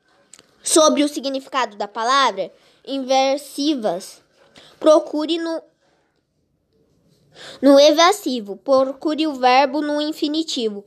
sobre 0.64 1.04
o 1.04 1.08
significado 1.08 1.76
da 1.76 1.86
palavra, 1.86 2.50
inversivas 2.86 4.22
procure 4.80 5.36
no, 5.36 5.62
no 7.60 7.78
evasivo, 7.78 8.56
procure 8.56 9.26
o 9.26 9.34
verbo 9.34 9.80
no 9.80 10.00
infinitivo. 10.00 10.84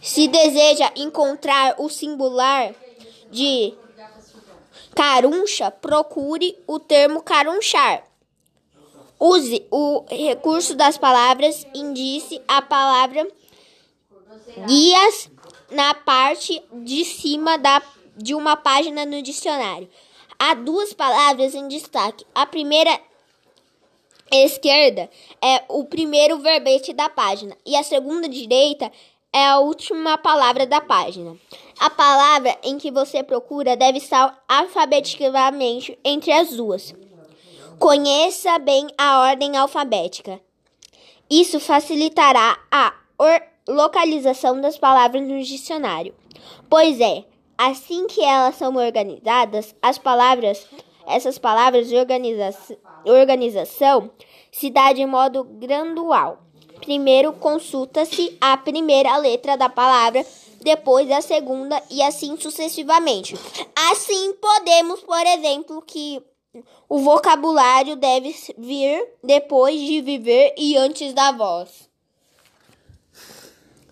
Se 0.00 0.28
deseja 0.28 0.90
encontrar 0.96 1.76
o 1.78 1.88
singular 1.88 2.74
de 3.30 3.74
caruncha, 4.94 5.70
procure 5.70 6.58
o 6.66 6.78
termo 6.78 7.22
carunchar. 7.22 8.04
Use 9.18 9.64
o 9.70 10.04
recurso 10.08 10.74
das 10.74 10.98
palavras 10.98 11.64
índice, 11.72 12.42
a 12.48 12.60
palavra 12.60 13.26
guias 14.66 15.30
na 15.70 15.94
parte 15.94 16.62
de 16.72 17.04
cima 17.04 17.56
da, 17.56 17.80
de 18.16 18.34
uma 18.34 18.56
página 18.56 19.06
no 19.06 19.22
dicionário. 19.22 19.88
Há 20.38 20.54
duas 20.54 20.92
palavras 20.92 21.54
em 21.54 21.68
destaque. 21.68 22.26
A 22.34 22.44
primeira 22.44 22.98
esquerda 24.32 25.10
é 25.42 25.62
o 25.68 25.84
primeiro 25.84 26.38
verbete 26.38 26.92
da 26.92 27.08
página 27.08 27.56
e 27.66 27.76
a 27.76 27.82
segunda 27.82 28.28
direita 28.28 28.90
é 29.32 29.46
a 29.46 29.58
última 29.58 30.18
palavra 30.18 30.66
da 30.66 30.80
página. 30.80 31.36
A 31.78 31.88
palavra 31.90 32.56
em 32.62 32.78
que 32.78 32.90
você 32.90 33.22
procura 33.22 33.76
deve 33.76 33.98
estar 33.98 34.42
alfabeticamente 34.48 35.98
entre 36.04 36.32
as 36.32 36.50
duas. 36.50 36.94
Conheça 37.78 38.58
bem 38.58 38.86
a 38.96 39.20
ordem 39.20 39.56
alfabética. 39.56 40.40
Isso 41.30 41.58
facilitará 41.58 42.58
a 42.70 42.94
localização 43.66 44.60
das 44.60 44.76
palavras 44.76 45.22
no 45.22 45.42
dicionário. 45.42 46.14
Pois 46.68 47.00
é, 47.00 47.24
assim 47.56 48.06
que 48.06 48.22
elas 48.22 48.56
são 48.56 48.76
organizadas, 48.76 49.74
as 49.80 49.98
palavras 49.98 50.66
essas 51.06 51.38
palavras 51.38 51.88
de 51.88 51.96
organiza 51.96 52.54
organização 53.04 54.10
se 54.50 54.70
dá 54.70 54.92
de 54.92 55.04
modo 55.06 55.44
gradual. 55.44 56.38
Primeiro 56.80 57.32
consulta-se 57.32 58.36
a 58.40 58.56
primeira 58.56 59.16
letra 59.16 59.56
da 59.56 59.68
palavra, 59.68 60.26
depois 60.60 61.10
a 61.10 61.20
segunda 61.20 61.80
e 61.90 62.02
assim 62.02 62.36
sucessivamente. 62.36 63.36
Assim 63.90 64.34
podemos, 64.34 65.00
por 65.00 65.26
exemplo, 65.26 65.82
que 65.82 66.22
o 66.88 66.98
vocabulário 66.98 67.96
deve 67.96 68.34
vir 68.58 69.08
depois 69.22 69.80
de 69.80 70.00
viver 70.00 70.54
e 70.58 70.76
antes 70.76 71.14
da 71.14 71.32
voz. 71.32 71.88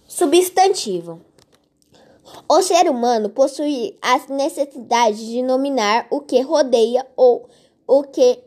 Substantivo. 0.07 1.21
O 2.49 2.63
ser 2.63 2.89
humano 2.89 3.29
possui 3.29 3.97
as 4.03 4.27
necessidades 4.29 5.21
de 5.21 5.43
nominar 5.43 6.07
o 6.11 6.21
que 6.21 6.41
rodeia 6.41 7.07
ou 7.17 7.49
o 7.87 8.03
que 8.05 8.39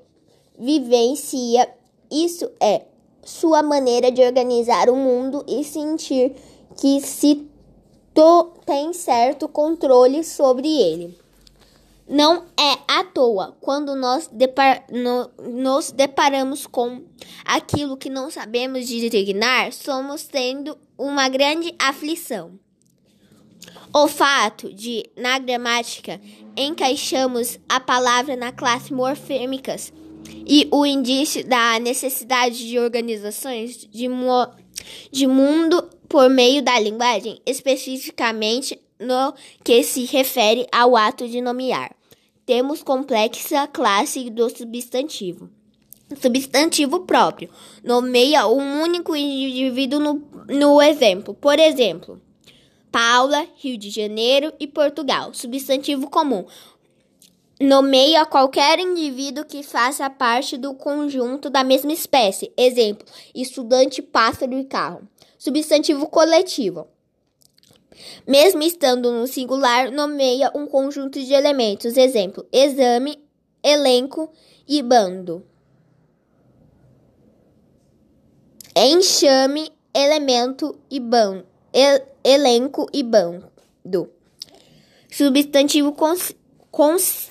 vivencia. 0.58 1.69
Isso 2.12 2.52
é 2.60 2.84
sua 3.24 3.63
maneira 3.63 4.12
de 4.12 4.22
organizar 4.22 4.89
o 4.89 4.96
mundo 4.96 5.43
e 5.48 5.63
sentir 5.63 6.36
que 6.78 7.02
se 7.02 7.50
tem 8.65 8.93
certo 8.93 9.48
controle 9.48 10.24
sobre 10.24 10.67
ele. 10.67 11.17
Não 12.08 12.46
é 12.60 12.78
à 12.88 13.04
toa 13.04 13.56
quando 13.62 13.96
nós 13.96 14.28
depar 14.32 14.86
no, 14.91 15.30
nos 15.50 15.91
deparamos 15.91 16.67
com 16.67 17.02
aquilo 17.46 17.98
que 17.98 18.10
não 18.10 18.30
sabemos 18.30 18.88
designar, 18.88 19.72
somos 19.72 20.26
tendo 20.26 20.78
uma 20.98 21.30
grande 21.30 21.74
aflição. 21.80 22.60
O 23.93 24.08
fato 24.08 24.73
de, 24.73 25.06
na 25.15 25.38
gramática, 25.39 26.19
encaixamos 26.58 27.60
a 27.69 27.80
palavra 27.80 28.36
na 28.36 28.52
classe 28.52 28.93
morfêmicas 28.93 29.93
e 30.45 30.67
o 30.71 30.86
indício 30.86 31.45
da 31.45 31.80
necessidade 31.80 32.67
de 32.67 32.80
organizações 32.80 33.88
de, 33.91 34.10
de 35.12 35.28
mundo 35.28 35.89
por 36.08 36.30
meio 36.30 36.62
da 36.62 36.80
linguagem, 36.80 37.39
especificamente 37.45 38.80
no 38.99 39.34
que 39.63 39.84
se 39.84 40.06
refere 40.06 40.67
ao 40.71 40.95
ato 40.95 41.28
de 41.28 41.41
nomear. 41.41 41.95
Temos 42.45 42.84
complexa 42.84 43.67
classe 43.67 44.30
do 44.30 44.49
substantivo. 44.49 45.49
Substantivo 46.21 47.02
próprio 47.02 47.49
nomeia 47.84 48.45
um 48.47 48.82
único 48.82 49.15
indivíduo 49.15 49.99
no, 49.99 50.21
no 50.47 50.82
exemplo. 50.82 51.34
Por 51.34 51.58
exemplo, 51.58 52.21
Paula, 52.94 53.48
Rio 53.56 53.76
de 53.76 53.90
Janeiro 53.90 54.54
e 54.60 54.68
Portugal. 54.68 55.34
Substantivo 55.34 56.08
comum. 56.12 56.46
Nomeia 57.60 58.24
qualquer 58.24 58.78
indivíduo 58.78 59.44
que 59.44 59.64
faça 59.64 60.08
parte 60.12 60.58
do 60.58 60.76
conjunto 60.76 61.50
da 61.50 61.64
mesma 61.64 61.92
espécie. 61.92 62.54
Exemplo: 62.56 63.04
estudante, 63.34 64.00
pássaro 64.00 64.54
e 64.54 64.64
carro. 64.66 65.10
Substantivo 65.40 66.08
coletivo. 66.08 66.88
Mesmo 68.28 68.62
estando 68.62 69.12
no 69.12 69.26
singular, 69.26 69.92
nomeia 69.92 70.52
um 70.54 70.68
conjunto 70.68 71.20
de 71.20 71.34
elementos. 71.34 71.98
Exemplo: 71.98 72.46
exame, 72.52 73.18
elenco 73.64 74.32
e 74.68 74.84
bando. 74.84 75.44
Enxame, 78.76 79.72
elemento 79.96 80.78
e 80.92 81.00
bando 81.00 81.53
elenco 82.24 82.88
e 82.94 83.04
bando. 83.04 84.10
Substantivo 85.12 85.92
cons, 85.94 86.36
cons, 86.72 87.30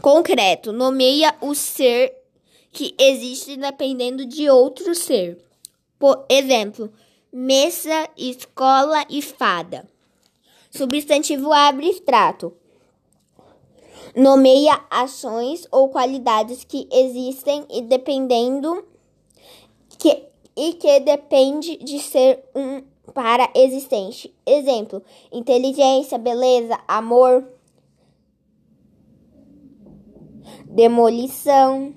concreto 0.00 0.72
nomeia 0.72 1.36
o 1.40 1.54
ser 1.54 2.16
que 2.72 2.94
existe 2.98 3.56
dependendo 3.56 4.24
de 4.24 4.48
outro 4.48 4.94
ser. 4.94 5.38
Por 5.98 6.24
exemplo, 6.28 6.92
mesa, 7.32 8.08
escola 8.16 9.04
e 9.10 9.20
fada. 9.20 9.88
Substantivo 10.70 11.52
abstrato 11.52 12.56
nomeia 14.14 14.80
ações 14.90 15.66
ou 15.70 15.88
qualidades 15.88 16.64
que 16.64 16.88
existem 16.90 17.64
e 17.70 17.82
dependendo 17.82 18.84
que 19.98 20.29
e 20.56 20.74
que 20.74 21.00
depende 21.00 21.76
de 21.78 21.98
ser 21.98 22.44
um 22.54 22.82
para 23.12 23.50
existente. 23.54 24.34
Exemplo: 24.46 25.02
inteligência, 25.32 26.18
beleza, 26.18 26.78
amor, 26.86 27.44
demolição. 30.66 31.94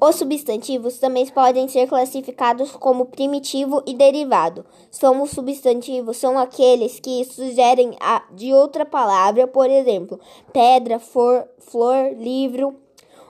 Os 0.00 0.14
substantivos 0.14 0.98
também 1.00 1.26
podem 1.26 1.66
ser 1.66 1.88
classificados 1.88 2.70
como 2.70 3.06
primitivo 3.06 3.82
e 3.84 3.94
derivado. 3.94 4.64
São 4.92 5.20
os 5.22 5.32
substantivos 5.32 6.16
são 6.18 6.38
aqueles 6.38 7.00
que 7.00 7.24
sugerem 7.24 7.96
a 8.00 8.22
de 8.32 8.52
outra 8.52 8.86
palavra, 8.86 9.48
por 9.48 9.68
exemplo, 9.68 10.20
pedra, 10.52 11.00
for, 11.00 11.48
flor, 11.58 12.12
livro. 12.16 12.76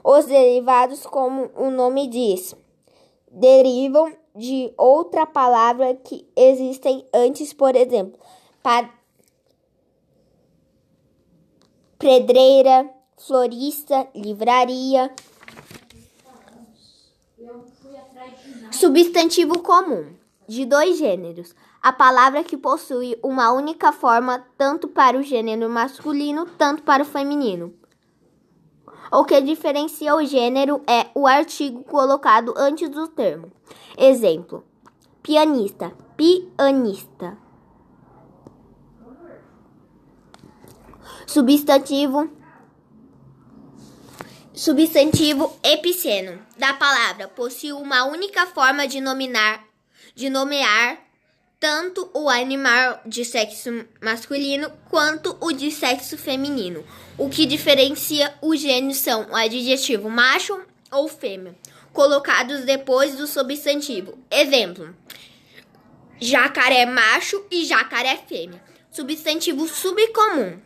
Os 0.05 0.27
derivados, 0.27 1.07
como 1.07 1.49
o 1.57 1.71
nome 1.71 2.07
diz, 2.07 2.55
derivam 3.39 4.13
de 4.35 4.73
outra 4.77 5.27
palavra 5.27 5.95
que 5.95 6.29
existem 6.37 7.07
antes, 7.13 7.53
por 7.53 7.75
exemplo, 7.75 8.19
pedreira, 11.99 12.89
florista, 13.17 14.09
livraria. 14.15 15.13
Substantivo 18.71 19.61
comum 19.61 20.15
de 20.47 20.65
dois 20.65 20.99
gêneros. 20.99 21.55
A 21.81 21.93
palavra 21.93 22.45
que 22.45 22.57
possui 22.57 23.19
uma 23.23 23.53
única 23.53 23.93
forma 23.93 24.45
tanto 24.57 24.89
para 24.89 25.17
o 25.17 25.23
gênero 25.23 25.69
masculino, 25.69 26.47
tanto 26.59 26.83
para 26.83 27.03
o 27.03 27.07
feminino. 27.07 27.75
O 29.11 29.25
que 29.25 29.41
diferencia 29.41 30.15
o 30.15 30.25
gênero 30.25 30.83
é 30.87 31.07
o 31.15 31.27
artigo 31.27 31.83
colocado 31.85 32.53
antes 32.57 32.89
do 32.91 33.09
termo. 33.09 33.51
Exemplo: 33.97 34.65
pianista, 35.23 35.93
pianista. 36.17 37.39
Substantivo 41.27 42.31
Substantivo 44.53 45.57
epiceno 45.63 46.45
da 46.57 46.75
palavra 46.75 47.29
possui 47.29 47.73
uma 47.73 48.05
única 48.05 48.45
forma 48.47 48.89
de 48.89 49.01
nominar, 49.01 49.65
de 50.15 50.29
nomear 50.29 50.99
tanto 51.61 52.09
o 52.15 52.29
animal 52.29 53.01
de 53.05 53.25
sexo 53.25 53.85
masculino 54.01 54.71
quanto 54.89 55.37
o 55.41 55.53
de 55.53 55.71
sexo 55.71 56.17
feminino. 56.17 56.85
O 57.17 57.29
que 57.29 57.47
diferencia 57.47 58.35
os 58.41 58.61
gêneros 58.61 58.99
são 58.99 59.29
o 59.31 59.37
adjetivo 59.37 60.09
macho 60.09 60.61
ou 60.91 61.09
fêmea, 61.09 61.55
colocados 61.93 62.65
depois 62.65 63.17
do 63.17 63.27
substantivo. 63.27 64.19
Exemplo: 64.31 64.95
jacaré 66.21 66.87
macho 66.87 67.45
e 67.51 67.65
jacaré 67.65 68.17
fêmea. 68.17 68.63
Substantivo 68.91 69.69
subcomum 69.69 70.59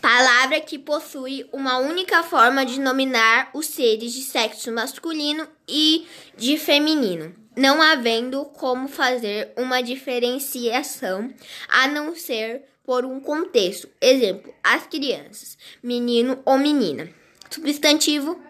Palavra 0.00 0.60
que 0.60 0.78
possui 0.78 1.48
uma 1.52 1.78
única 1.78 2.22
forma 2.22 2.64
de 2.64 2.78
nominar 2.78 3.50
os 3.52 3.66
seres 3.66 4.12
de 4.12 4.22
sexo 4.22 4.70
masculino 4.70 5.46
e 5.68 6.06
de 6.36 6.56
feminino, 6.56 7.34
não 7.58 7.82
havendo 7.82 8.44
como 8.44 8.88
fazer 8.88 9.52
uma 9.56 9.82
diferenciação 9.82 11.32
a 11.68 11.88
não 11.88 12.14
ser 12.14 12.62
por 12.84 13.04
um 13.04 13.20
contexto. 13.20 13.88
Exemplo: 14.00 14.54
as 14.62 14.86
crianças, 14.86 15.58
menino 15.82 16.40
ou 16.44 16.56
menina. 16.56 17.08
Substantivo 17.50 18.40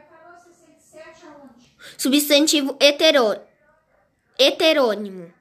Substantivo 1.96 2.76
hetero, 2.78 3.40
heterônimo 4.38 5.32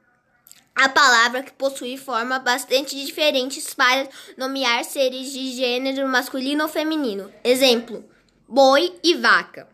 a 0.74 0.88
palavra 0.88 1.42
que 1.42 1.52
possui 1.52 1.96
forma 1.96 2.38
bastante 2.38 2.94
diferentes 2.94 3.74
para 3.74 4.08
nomear 4.36 4.84
seres 4.84 5.32
de 5.32 5.52
gênero 5.52 6.06
masculino 6.08 6.62
ou 6.62 6.68
feminino. 6.68 7.32
Exemplo: 7.42 8.04
boi 8.48 8.94
e 9.02 9.14
vaca. 9.14 9.68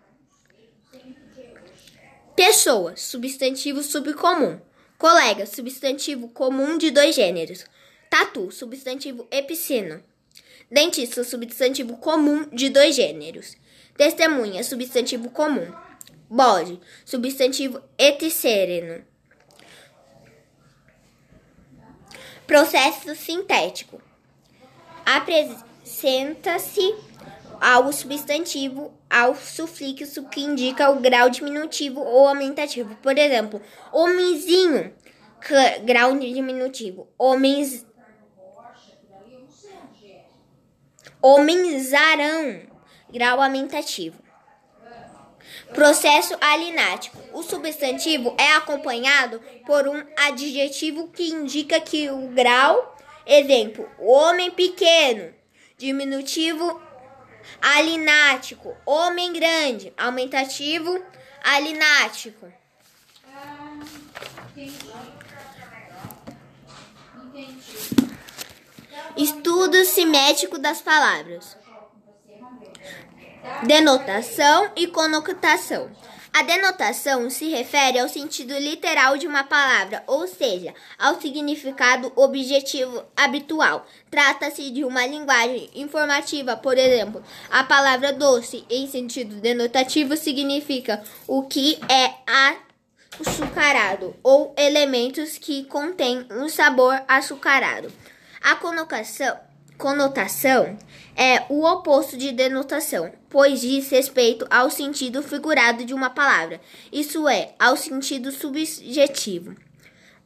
Pessoa, 2.36 2.96
substantivo 2.96 3.80
subcomum. 3.80 4.58
Colega, 4.98 5.46
substantivo 5.46 6.28
comum 6.28 6.76
de 6.76 6.90
dois 6.90 7.14
gêneros. 7.14 7.64
Tatu, 8.10 8.50
substantivo 8.50 9.28
epiceno. 9.30 10.02
Dentista, 10.68 11.22
substantivo 11.22 11.96
comum 11.98 12.48
de 12.52 12.68
dois 12.70 12.96
gêneros. 12.96 13.56
Testemunha, 13.96 14.64
substantivo 14.64 15.30
comum. 15.30 15.72
Bode, 16.28 16.80
substantivo 17.04 17.80
eticéreno. 17.96 19.04
Processo 22.48 23.14
sintético. 23.14 24.02
Apresenta-se 25.06 26.94
ao 27.64 27.90
substantivo 27.94 28.92
ao 29.08 29.34
sufixo 29.34 30.28
que 30.28 30.42
indica 30.42 30.90
o 30.90 31.00
grau 31.00 31.30
diminutivo 31.30 31.98
ou 31.98 32.28
aumentativo. 32.28 32.94
Por 32.96 33.16
exemplo, 33.16 33.58
homenzinho, 33.90 34.94
grau 35.82 36.14
diminutivo. 36.14 37.08
Homens 37.16 37.86
Homenzarão, 41.22 42.60
grau 43.10 43.40
aumentativo. 43.40 44.22
Processo 45.72 46.36
alinático. 46.38 47.16
O 47.32 47.42
substantivo 47.42 48.34
é 48.36 48.52
acompanhado 48.52 49.40
por 49.64 49.88
um 49.88 50.04
adjetivo 50.18 51.08
que 51.08 51.30
indica 51.30 51.80
que 51.80 52.10
o 52.10 52.28
grau, 52.28 52.94
exemplo, 53.26 53.88
homem 53.98 54.50
pequeno, 54.50 55.32
diminutivo 55.78 56.78
alinático, 57.60 58.76
homem 58.84 59.32
grande, 59.32 59.92
aumentativo 59.96 61.02
alinático. 61.42 62.52
Estudo 69.16 69.84
simétrico 69.84 70.58
das 70.58 70.80
palavras. 70.80 71.56
Denotação 73.66 74.72
e 74.76 74.86
conotação. 74.86 75.90
A 76.34 76.42
denotação 76.42 77.30
se 77.30 77.48
refere 77.48 77.96
ao 77.96 78.08
sentido 78.08 78.58
literal 78.58 79.16
de 79.16 79.24
uma 79.24 79.44
palavra, 79.44 80.02
ou 80.04 80.26
seja, 80.26 80.74
ao 80.98 81.20
significado 81.20 82.12
objetivo 82.16 83.04
habitual. 83.16 83.86
Trata-se 84.10 84.68
de 84.72 84.84
uma 84.84 85.06
linguagem 85.06 85.70
informativa, 85.76 86.56
por 86.56 86.76
exemplo, 86.76 87.22
a 87.48 87.62
palavra 87.62 88.12
doce, 88.12 88.64
em 88.68 88.88
sentido 88.88 89.36
denotativo, 89.36 90.16
significa 90.16 91.04
o 91.28 91.44
que 91.44 91.78
é 91.88 92.12
açucarado 93.20 94.16
ou 94.20 94.52
elementos 94.58 95.38
que 95.38 95.62
contêm 95.66 96.26
um 96.32 96.48
sabor 96.48 97.00
açucarado. 97.06 97.92
A 98.42 98.56
conotação 98.56 99.38
Conotação 99.76 100.76
é 101.16 101.42
o 101.48 101.64
oposto 101.64 102.16
de 102.16 102.32
denotação, 102.32 103.12
pois 103.28 103.60
diz 103.60 103.90
respeito 103.90 104.46
ao 104.48 104.70
sentido 104.70 105.22
figurado 105.22 105.84
de 105.84 105.92
uma 105.92 106.10
palavra, 106.10 106.60
isso 106.92 107.28
é, 107.28 107.54
ao 107.58 107.76
sentido 107.76 108.30
subjetivo. 108.30 109.54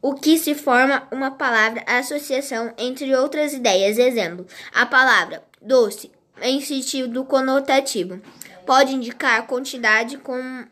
O 0.01 0.13
que 0.13 0.37
se 0.37 0.55
forma 0.55 1.07
uma 1.11 1.31
palavra 1.31 1.83
associação 1.85 2.73
entre 2.77 3.13
outras 3.15 3.53
ideias. 3.53 3.97
Exemplo: 3.97 4.47
a 4.73 4.85
palavra 4.85 5.43
doce, 5.61 6.09
em 6.41 6.61
sentido 6.61 7.25
conotativo, 7.25 8.21
pode 8.65 8.95
indicar 8.95 9.45
quantidade 9.45 10.17
com 10.17 10.65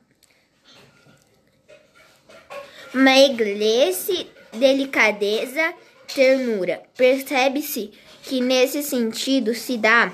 meglece, 2.93 4.27
delicadeza, 4.53 5.73
ternura. 6.07 6.83
Percebe-se 6.95 7.91
que 8.27 8.41
nesse 8.41 8.83
sentido 8.83 9.55
se 9.55 9.77
dá 9.77 10.11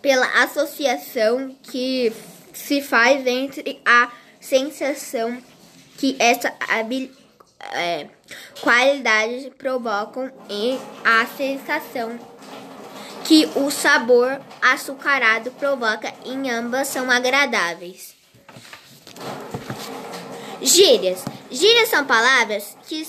pela 0.00 0.26
associação 0.42 1.54
que 1.62 2.12
se 2.52 2.80
faz 2.80 3.26
entre 3.26 3.80
a 3.84 4.10
sensação 4.40 5.40
que 5.98 6.16
essa 6.18 6.52
é, 7.72 8.06
qualidade 8.62 9.52
provocam 9.58 10.32
e 10.48 10.78
a 11.04 11.26
sensação 11.26 12.18
que 13.24 13.46
o 13.54 13.70
sabor 13.70 14.40
açucarado 14.62 15.50
provoca 15.52 16.12
em 16.24 16.50
ambas 16.50 16.88
são 16.88 17.10
agradáveis. 17.10 18.14
Gírias. 20.62 21.22
Gírias 21.50 21.88
são 21.88 22.04
palavras 22.04 22.76
que, 22.86 23.04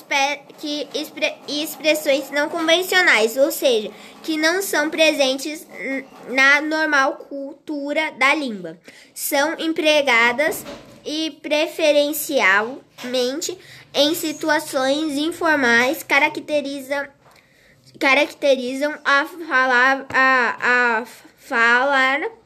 que 0.57 0.87
expre 0.95 1.31
expressões 1.47 2.31
não 2.31 2.49
convencionais, 2.49 3.37
ou 3.37 3.51
seja, 3.51 3.91
que 4.23 4.35
não 4.35 4.63
são 4.63 4.89
presentes 4.89 5.67
na 6.27 6.59
normal 6.59 7.17
cultura 7.29 8.11
da 8.13 8.33
língua. 8.33 8.79
São 9.13 9.55
empregadas 9.59 10.65
e 11.05 11.37
preferencialmente 11.41 13.55
em 13.93 14.15
situações 14.15 15.17
informais, 15.17 16.01
caracteriza, 16.01 17.11
caracterizam 17.99 18.97
a 19.05 19.25
falar, 19.25 20.07
a, 20.09 20.99
a 20.99 21.05
falar 21.37 22.40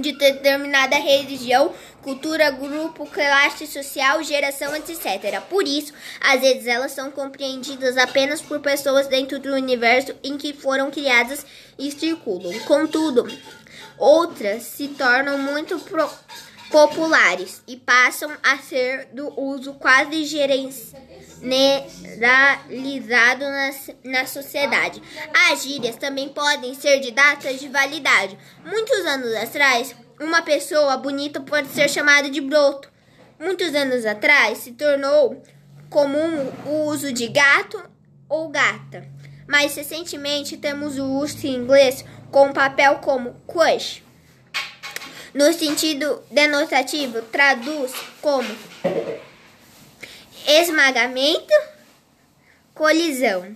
de 0.00 0.12
determinada 0.12 0.96
religião, 0.96 1.74
cultura, 2.02 2.50
grupo, 2.50 3.06
classe 3.06 3.66
social, 3.66 4.22
geração, 4.22 4.74
etc. 4.76 5.40
Por 5.48 5.66
isso, 5.66 5.92
às 6.20 6.40
vezes 6.40 6.66
elas 6.66 6.92
são 6.92 7.10
compreendidas 7.10 7.96
apenas 7.96 8.40
por 8.40 8.60
pessoas 8.60 9.08
dentro 9.08 9.38
do 9.38 9.52
universo 9.54 10.14
em 10.22 10.36
que 10.38 10.52
foram 10.52 10.90
criadas 10.90 11.44
e 11.78 11.90
circulam. 11.90 12.58
Contudo, 12.60 13.26
outras 13.98 14.62
se 14.62 14.88
tornam 14.88 15.38
muito 15.38 15.80
populares 16.70 17.62
e 17.66 17.76
passam 17.76 18.30
a 18.42 18.58
ser 18.58 19.08
do 19.12 19.32
uso 19.40 19.74
quase 19.74 20.24
generalizado 21.40 23.44
na, 23.44 23.70
na 24.04 24.26
sociedade. 24.26 25.02
As 25.50 25.62
gírias 25.62 25.96
também 25.96 26.28
podem 26.28 26.74
ser 26.74 27.00
de 27.00 27.10
datas 27.10 27.60
de 27.60 27.68
validade. 27.68 28.38
Muitos 28.64 29.04
anos 29.06 29.34
atrás, 29.34 29.94
uma 30.20 30.42
pessoa 30.42 30.96
bonita 30.96 31.40
pode 31.40 31.68
ser 31.68 31.88
chamada 31.88 32.30
de 32.30 32.40
broto. 32.40 32.90
Muitos 33.38 33.74
anos 33.74 34.06
atrás, 34.06 34.58
se 34.58 34.72
tornou 34.72 35.42
comum 35.90 36.50
o 36.66 36.86
uso 36.86 37.12
de 37.12 37.28
gato 37.28 37.82
ou 38.28 38.48
gata. 38.48 39.06
Mais 39.46 39.74
recentemente, 39.76 40.56
temos 40.56 40.98
o 40.98 41.04
uso 41.04 41.46
em 41.46 41.54
inglês 41.54 42.04
com 42.30 42.52
papel 42.52 42.96
como 42.96 43.34
crush. 43.46 44.02
No 45.32 45.52
sentido 45.52 46.22
denotativo, 46.30 47.22
traduz 47.22 47.92
como 48.22 48.48
esmagamento, 50.46 51.52
colisão. 52.74 53.54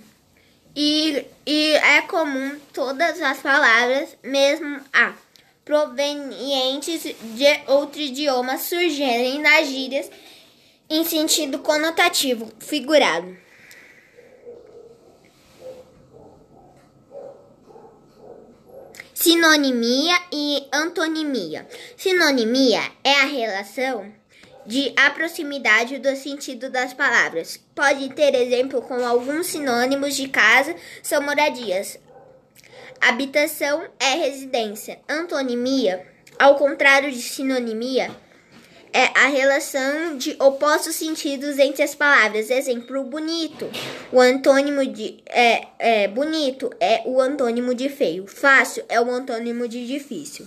E, 0.75 1.25
e 1.47 1.73
é 1.75 2.03
comum 2.03 2.59
todas 2.73 3.21
as 3.21 3.39
palavras, 3.39 4.17
mesmo 4.23 4.81
a 4.93 5.15
provenientes 5.65 7.03
de 7.03 7.61
outro 7.67 8.01
idioma, 8.01 8.59
surgirem 8.59 9.41
nas 9.41 9.69
gírias 9.69 10.11
em 10.89 11.05
sentido 11.05 11.61
conotativo 11.61 12.53
figurado. 12.59 13.37
Sinonimia 19.15 20.17
e 20.33 20.67
antonimia. 20.73 21.69
Sinonimia 21.97 22.81
é 23.05 23.15
a 23.21 23.27
relação 23.27 24.20
de 24.71 24.95
proximidade 25.17 25.99
do 25.99 26.15
sentido 26.15 26.71
das 26.71 26.95
palavras. 26.95 27.61
Pode 27.75 28.09
ter 28.11 28.37
exemplo 28.37 28.81
com 28.81 29.05
alguns 29.05 29.49
sinônimos 29.49 30.15
de 30.15 30.29
casa 30.29 30.77
são 31.03 31.21
moradias. 31.21 31.99
Habitação 33.01 33.83
é 33.99 34.15
residência. 34.15 35.01
Antonimia, 35.09 36.07
ao 36.39 36.55
contrário 36.55 37.11
de 37.11 37.21
sinonimia, 37.21 38.15
é 38.93 39.07
a 39.19 39.27
relação 39.27 40.17
de 40.17 40.37
opostos 40.39 40.95
sentidos 40.95 41.59
entre 41.59 41.83
as 41.83 41.97
palavras. 41.97 42.49
Exemplo, 42.49 43.03
bonito. 43.03 43.69
O 44.13 44.21
antônimo 44.21 44.87
de 44.87 45.19
é, 45.27 45.67
é, 45.81 46.07
bonito 46.07 46.71
é 46.79 47.03
o 47.07 47.21
antônimo 47.21 47.75
de 47.75 47.89
feio. 47.89 48.25
Fácil 48.29 48.85
é 48.89 49.01
o 49.01 49.11
antônimo 49.11 49.67
de 49.67 49.85
difícil. 49.85 50.47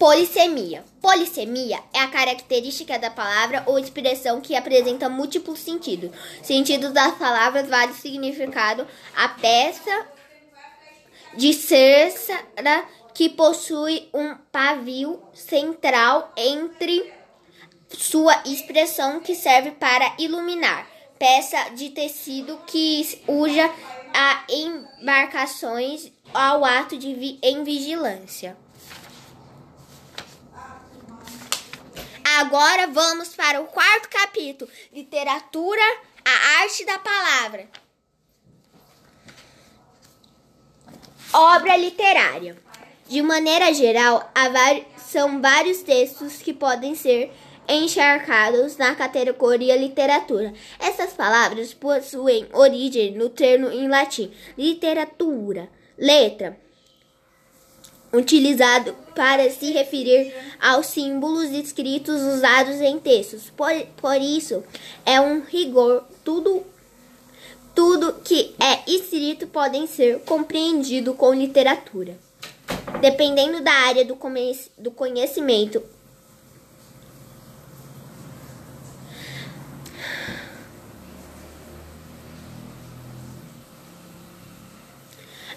Polissemia. 0.00 0.82
Polissemia 1.02 1.78
é 1.92 1.98
a 1.98 2.08
característica 2.08 2.98
da 2.98 3.10
palavra 3.10 3.64
ou 3.66 3.78
expressão 3.78 4.40
que 4.40 4.56
apresenta 4.56 5.10
múltiplos 5.10 5.58
sentidos. 5.58 6.10
Sentidos 6.42 6.90
das 6.92 7.16
palavras, 7.18 7.68
vários 7.68 7.98
significados. 7.98 8.86
A 9.14 9.28
peça 9.28 10.06
de 11.36 11.52
cera 11.52 12.82
que 13.12 13.28
possui 13.28 14.08
um 14.14 14.34
pavio 14.50 15.22
central 15.34 16.32
entre 16.34 17.12
sua 17.90 18.42
expressão 18.46 19.20
que 19.20 19.34
serve 19.34 19.72
para 19.72 20.14
iluminar, 20.18 20.88
peça 21.18 21.72
de 21.74 21.90
tecido 21.90 22.58
que 22.66 23.22
usa 23.28 23.70
a 24.14 24.44
embarcações 24.48 26.10
ao 26.32 26.64
ato 26.64 26.96
de 26.96 27.12
vi 27.12 27.38
em 27.42 27.62
vigilância. 27.64 28.56
Agora 32.38 32.86
vamos 32.86 33.30
para 33.30 33.60
o 33.60 33.66
quarto 33.66 34.08
capítulo: 34.08 34.70
Literatura, 34.92 35.82
a 36.24 36.62
arte 36.62 36.84
da 36.84 36.98
palavra. 36.98 37.68
Obra 41.32 41.76
literária. 41.76 42.56
De 43.08 43.20
maneira 43.22 43.74
geral, 43.74 44.32
são 44.96 45.42
vários 45.42 45.82
textos 45.82 46.36
que 46.36 46.52
podem 46.52 46.94
ser 46.94 47.32
encharcados 47.68 48.76
na 48.76 48.94
categoria 48.94 49.76
literatura. 49.76 50.52
Essas 50.78 51.12
palavras 51.12 51.74
possuem 51.74 52.46
origem 52.52 53.12
no 53.12 53.28
termo 53.28 53.68
em 53.68 53.88
latim 53.88 54.32
literatura, 54.56 55.68
letra, 55.98 56.56
utilizado 58.12 58.94
para 59.14 59.48
se 59.50 59.72
referir 59.72 60.34
aos 60.60 60.86
símbolos 60.86 61.50
escritos 61.50 62.20
usados 62.20 62.80
em 62.80 62.98
textos. 62.98 63.50
Por, 63.56 63.72
por 63.96 64.20
isso, 64.20 64.64
é 65.04 65.20
um 65.20 65.40
rigor 65.40 66.04
tudo 66.24 66.64
tudo 67.74 68.14
que 68.24 68.54
é 68.58 68.90
escrito 68.90 69.46
pode 69.46 69.86
ser 69.86 70.20
compreendido 70.20 71.14
com 71.14 71.32
literatura. 71.32 72.18
Dependendo 73.00 73.62
da 73.62 73.72
área 73.72 74.04
do, 74.04 74.18
do 74.78 74.90
conhecimento, 74.90 75.82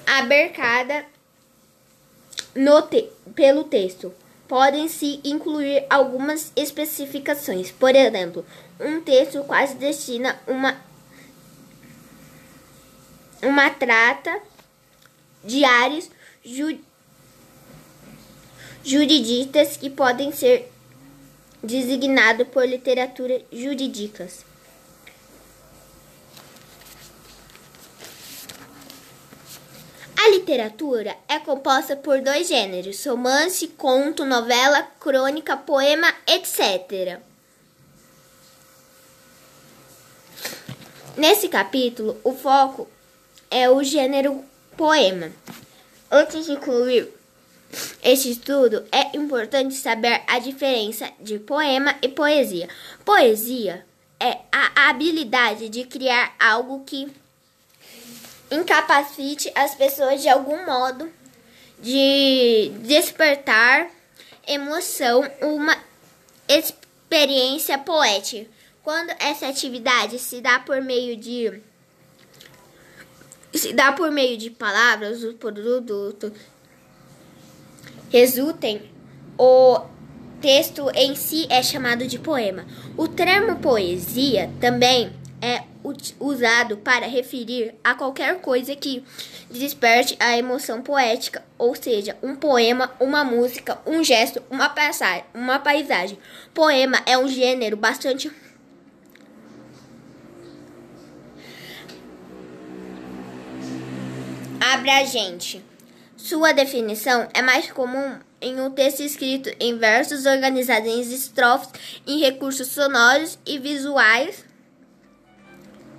abarcada 0.05 1.03
no 1.03 1.12
te 2.89 3.09
pelo 3.35 3.63
texto. 3.63 4.13
Podem-se 4.47 5.19
incluir 5.23 5.85
algumas 5.89 6.51
especificações. 6.55 7.71
Por 7.71 7.95
exemplo, 7.95 8.45
um 8.79 9.01
texto 9.01 9.43
quase 9.43 9.75
destina 9.75 10.39
uma 10.47 10.75
uma 13.41 13.69
trata 13.69 14.39
diários 15.43 16.09
ju, 16.43 16.79
juridistas 18.83 19.75
que 19.75 19.89
podem 19.89 20.31
ser 20.31 20.71
designados 21.61 22.47
por 22.47 22.65
literatura 22.65 23.41
jurídicas. 23.51 24.45
A 30.25 30.29
literatura 30.29 31.17
é 31.27 31.37
composta 31.37 31.97
por 31.97 32.21
dois 32.21 32.47
gêneros: 32.47 33.05
romance, 33.05 33.67
conto, 33.67 34.23
novela, 34.23 34.81
crônica, 34.97 35.57
poema, 35.57 36.07
etc. 36.25 37.19
Nesse 41.17 41.49
capítulo, 41.49 42.17
o 42.23 42.33
foco 42.33 42.87
é 43.51 43.69
o 43.69 43.83
gênero 43.83 44.45
poema. 44.77 45.29
Antes 46.09 46.45
de 46.45 46.55
concluir 46.55 47.13
este 48.01 48.31
estudo, 48.31 48.85
é 48.93 49.17
importante 49.17 49.73
saber 49.73 50.21
a 50.25 50.39
diferença 50.39 51.11
de 51.19 51.37
poema 51.37 51.95
e 52.01 52.07
poesia. 52.07 52.69
Poesia 53.03 53.85
é 54.21 54.39
a 54.53 54.89
habilidade 54.89 55.67
de 55.67 55.83
criar 55.83 56.33
algo 56.39 56.85
que 56.85 57.11
incapacite 58.53 59.51
as 59.55 59.75
pessoas 59.75 60.21
de 60.21 60.29
algum 60.29 60.65
modo 60.65 61.11
de 61.79 62.71
despertar 62.81 63.89
emoção, 64.47 65.23
uma 65.41 65.77
experiência 66.47 67.77
poética. 67.77 68.49
Quando 68.83 69.11
essa 69.19 69.47
atividade 69.47 70.19
se 70.19 70.41
dá 70.41 70.59
por 70.59 70.81
meio 70.81 71.15
de 71.15 71.61
se 73.53 73.71
dá 73.71 73.91
por 73.91 74.11
meio 74.11 74.37
de 74.37 74.49
palavras, 74.49 75.23
o 75.23 75.33
produto 75.35 76.33
resultem, 78.09 78.81
o 79.37 79.79
texto 80.41 80.89
em 80.95 81.15
si 81.15 81.47
é 81.49 81.61
chamado 81.61 82.05
de 82.07 82.17
poema. 82.17 82.65
O 82.97 83.07
termo 83.07 83.59
poesia 83.59 84.51
também 84.59 85.13
é 85.41 85.63
usado 86.19 86.77
para 86.77 87.05
referir 87.05 87.75
a 87.83 87.93
qualquer 87.93 88.39
coisa 88.39 88.75
que 88.75 89.03
desperte 89.49 90.15
a 90.19 90.37
emoção 90.37 90.81
poética, 90.81 91.43
ou 91.57 91.75
seja, 91.75 92.17
um 92.23 92.35
poema, 92.35 92.91
uma 92.99 93.23
música, 93.23 93.79
um 93.85 94.03
gesto, 94.03 94.41
uma 94.49 94.69
passagem, 94.69 95.25
uma 95.33 95.59
paisagem. 95.59 96.17
Poema 96.53 97.01
é 97.05 97.17
um 97.17 97.27
gênero 97.27 97.75
bastante 97.75 98.31
abrangente. 104.59 105.63
Sua 106.15 106.53
definição 106.53 107.27
é 107.33 107.41
mais 107.41 107.69
comum 107.69 108.17
em 108.41 108.59
um 108.59 108.71
texto 108.71 109.01
escrito 109.01 109.49
em 109.59 109.77
versos 109.77 110.25
organizados 110.25 110.87
em 110.87 111.01
estrofes, 111.01 111.69
em 112.07 112.19
recursos 112.19 112.67
sonoros 112.69 113.37
e 113.45 113.59
visuais 113.59 114.45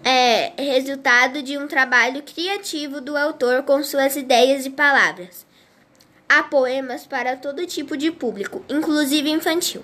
é 0.04 0.52
resultado 0.58 1.42
de 1.42 1.56
um 1.56 1.66
trabalho 1.66 2.22
criativo 2.22 3.00
do 3.00 3.16
autor 3.16 3.62
com 3.62 3.82
suas 3.82 4.14
ideias 4.16 4.66
e 4.66 4.70
palavras. 4.70 5.46
Há 6.28 6.42
poemas 6.42 7.06
para 7.06 7.36
todo 7.36 7.66
tipo 7.66 7.96
de 7.96 8.10
público, 8.10 8.62
inclusive 8.68 9.30
infantil. 9.30 9.82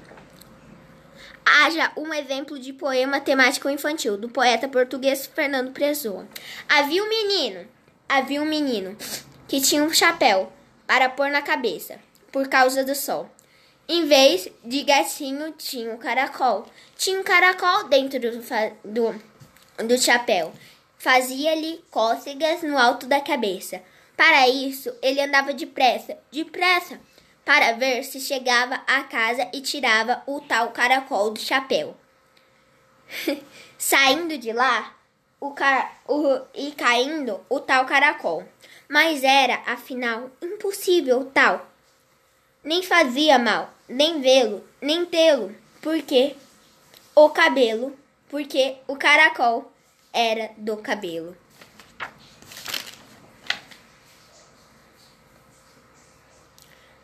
Haja 1.45 1.91
um 1.97 2.13
exemplo 2.13 2.59
de 2.59 2.73
poema 2.73 3.19
temático 3.19 3.71
infantil 3.71 4.19
do 4.19 4.29
poeta 4.29 4.69
português 4.69 5.27
Fernando 5.27 5.73
Pessoa. 5.73 6.29
Havia 6.69 7.03
um 7.03 7.09
menino, 7.09 7.67
havia 8.07 8.43
um 8.43 8.47
menino 8.47 8.97
que 9.49 9.61
tinha 9.61 9.83
um 9.83 9.93
chapéu 9.93 10.53
para 10.87 11.09
pôr 11.09 11.31
na 11.31 11.41
cabeça 11.41 11.99
por 12.31 12.47
causa 12.47 12.85
do 12.85 12.95
sol. 12.95 13.31
Em 13.89 14.07
vez 14.07 14.49
de 14.65 14.83
gatinho, 14.83 15.53
tinha 15.59 15.93
um 15.93 15.97
caracol. 15.97 16.67
Tinha 16.97 17.19
um 17.19 17.25
caracol 17.25 17.89
dentro 17.89 18.21
do, 18.21 18.31
do, 18.85 19.23
do 19.87 19.99
chapéu. 19.99 20.53
Fazia-lhe 20.99 21.83
cócegas 21.91 22.63
no 22.63 22.77
alto 22.77 23.07
da 23.07 23.21
cabeça. 23.21 23.83
Para 24.17 24.49
isso, 24.49 24.95
ele 25.01 25.21
andava 25.21 25.55
depressa, 25.55 26.19
depressa, 26.31 27.01
para 27.45 27.73
ver 27.73 28.05
se 28.05 28.21
chegava 28.21 28.75
à 28.87 29.03
casa 29.05 29.49
e 29.53 29.61
tirava 29.61 30.23
o 30.27 30.41
tal 30.41 30.71
caracol 30.73 31.31
do 31.31 31.41
chapéu. 31.41 31.97
Saindo 33.79 34.37
de 34.37 34.53
lá, 34.53 34.95
o, 35.41 35.53
car 35.53 35.99
o 36.07 36.43
e 36.55 36.71
caindo 36.73 37.41
o 37.49 37.59
tal 37.59 37.87
caracol. 37.87 38.45
Mas 38.89 39.25
era, 39.25 39.63
afinal, 39.67 40.31
impossível 40.43 41.31
tal. 41.33 41.67
Nem 42.63 42.83
fazia 42.83 43.39
mal, 43.39 43.73
nem 43.89 44.21
vê-lo, 44.21 44.63
nem 44.83 45.07
tê-lo, 45.07 45.57
porque 45.81 46.37
o 47.15 47.31
cabelo, 47.31 47.97
porque 48.31 48.77
o 48.87 48.97
caracol 48.97 49.71
era 50.13 50.53
do 50.57 50.77
cabelo. 50.77 51.37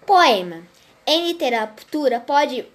Poema. 0.07 0.63
Em 1.05 1.27
literatura 1.27 2.21
pode 2.21 2.67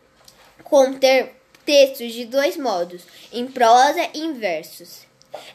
conter 0.63 1.35
textos 1.65 2.13
de 2.13 2.25
dois 2.25 2.57
modos, 2.57 3.03
em 3.31 3.47
prosa 3.47 4.09
e 4.13 4.19
em 4.19 4.33
versos. 4.33 5.05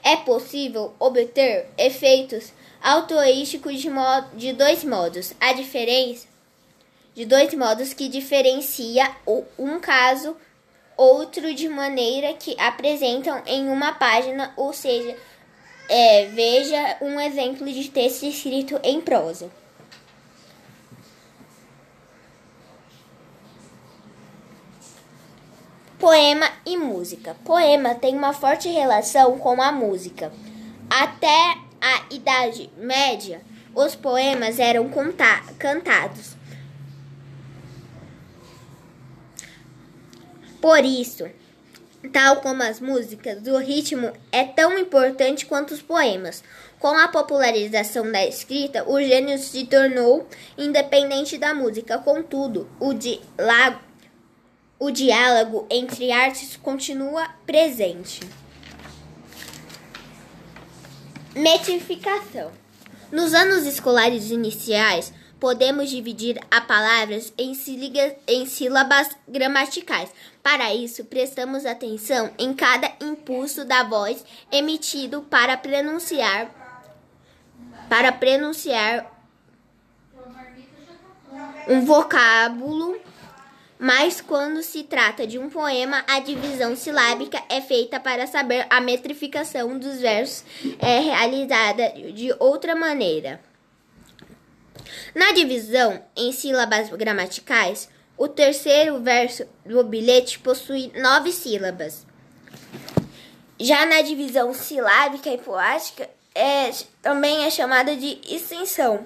É 0.03 0.17
possível 0.17 0.95
obter 0.99 1.69
efeitos 1.77 2.53
autoísticos 2.83 3.81
de, 3.81 3.91
de 4.35 4.53
dois 4.53 4.85
modos. 4.85 5.35
A 5.39 5.53
diferença 5.53 6.27
de 7.15 7.25
dois 7.25 7.53
modos 7.55 7.95
que 7.95 8.09
diferencia 8.09 9.15
um 9.59 9.81
caso 9.81 10.37
outro 10.97 11.55
de 11.55 11.69
maneira 11.69 12.33
que 12.35 12.59
apresentam 12.59 13.43
em 13.47 13.69
uma 13.69 13.93
página, 13.93 14.53
ou 14.57 14.73
seja, 14.73 15.17
é, 15.89 16.27
veja 16.27 16.97
um 17.01 17.21
exemplo 17.21 17.67
de 17.67 17.89
texto 17.91 18.25
escrito 18.25 18.81
em 18.83 19.01
prosa. 19.01 19.51
Poema 25.99 26.51
e 26.65 26.77
música. 26.77 27.37
Poema 27.45 27.95
tem 27.95 28.17
uma 28.17 28.33
forte 28.33 28.69
relação 28.69 29.39
com 29.39 29.61
a 29.61 29.73
música. 29.73 30.33
Até 30.89 31.57
a 31.81 32.15
Idade 32.15 32.71
Média, 32.77 33.41
os 33.75 33.97
poemas 33.97 34.59
eram 34.59 34.91
cantados 35.59 36.36
Por 40.67 40.85
isso, 40.85 41.31
tal 42.13 42.41
como 42.41 42.61
as 42.65 42.81
músicas, 42.81 43.47
o 43.47 43.57
ritmo 43.57 44.13
é 44.33 44.43
tão 44.43 44.77
importante 44.77 45.47
quanto 45.47 45.73
os 45.73 45.81
poemas. 45.81 46.43
Com 46.81 46.89
a 46.89 47.07
popularização 47.07 48.11
da 48.11 48.27
escrita, 48.27 48.83
o 48.85 49.01
gênero 49.01 49.41
se 49.41 49.65
tornou 49.67 50.29
independente 50.59 51.39
da 51.39 51.55
música. 51.55 51.99
Contudo, 51.99 52.69
o, 52.81 52.93
di 52.93 53.21
o 54.77 54.91
diálogo 54.91 55.69
entre 55.71 56.11
artes 56.11 56.57
continua 56.57 57.29
presente. 57.47 58.23
Metrificação. 61.33 62.51
Nos 63.13 63.35
anos 63.35 63.67
escolares 63.67 64.33
iniciais, 64.33 65.13
podemos 65.39 65.91
dividir 65.91 66.41
a 66.51 66.61
palavras 66.61 67.33
em, 67.39 67.53
em 68.27 68.47
sílabas 68.47 69.11
gramaticais. 69.29 70.11
Para 70.47 70.73
isso, 70.73 71.05
prestamos 71.07 71.67
atenção 71.67 72.31
em 72.39 72.55
cada 72.55 72.93
impulso 73.01 73.65
da 73.65 73.83
voz 73.83 74.25
emitido 74.53 75.23
para 75.23 75.57
pronunciar 75.57 76.49
para 77.89 78.13
pronunciar 78.13 79.11
um 81.67 81.85
vocábulo, 81.85 82.97
mas 83.77 84.21
quando 84.21 84.63
se 84.63 84.85
trata 84.85 85.27
de 85.27 85.37
um 85.37 85.51
poema, 85.51 86.05
a 86.07 86.21
divisão 86.21 86.77
silábica 86.77 87.43
é 87.49 87.61
feita 87.61 87.99
para 87.99 88.29
saber 88.29 88.69
a 88.71 88.81
metrificação 88.81 89.77
dos 89.77 90.01
versos 90.01 90.45
é 90.79 91.01
realizada 91.01 91.89
de 92.13 92.33
outra 92.39 92.77
maneira. 92.77 93.41
Na 95.13 95.33
divisão 95.33 96.01
em 96.15 96.31
sílabas 96.31 96.89
gramaticais, 96.91 97.96
o 98.17 98.29
terceiro 98.29 98.99
verso 99.01 99.47
do 99.65 99.83
bilhete 99.85 100.39
possui 100.39 100.91
nove 100.97 101.33
sílabas. 101.33 102.07
Já 103.59 103.87
na 103.87 104.03
divisão 104.03 104.53
silábica 104.55 105.31
e 105.31 105.39
poática, 105.39 106.09
é, 106.35 106.71
também 107.03 107.45
é 107.45 107.51
chamada 107.51 107.97
de 107.97 108.19
extensão. 108.29 109.05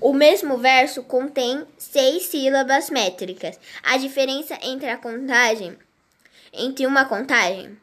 O 0.00 0.12
mesmo 0.12 0.58
verso 0.58 1.02
contém 1.02 1.64
seis 1.78 2.24
sílabas 2.24 2.90
métricas. 2.90 3.58
A 3.82 3.96
diferença 3.96 4.58
entre 4.62 4.88
a 4.88 4.96
contagem, 4.96 5.76
entre 6.52 6.86
uma 6.86 7.04
contagem 7.04 7.76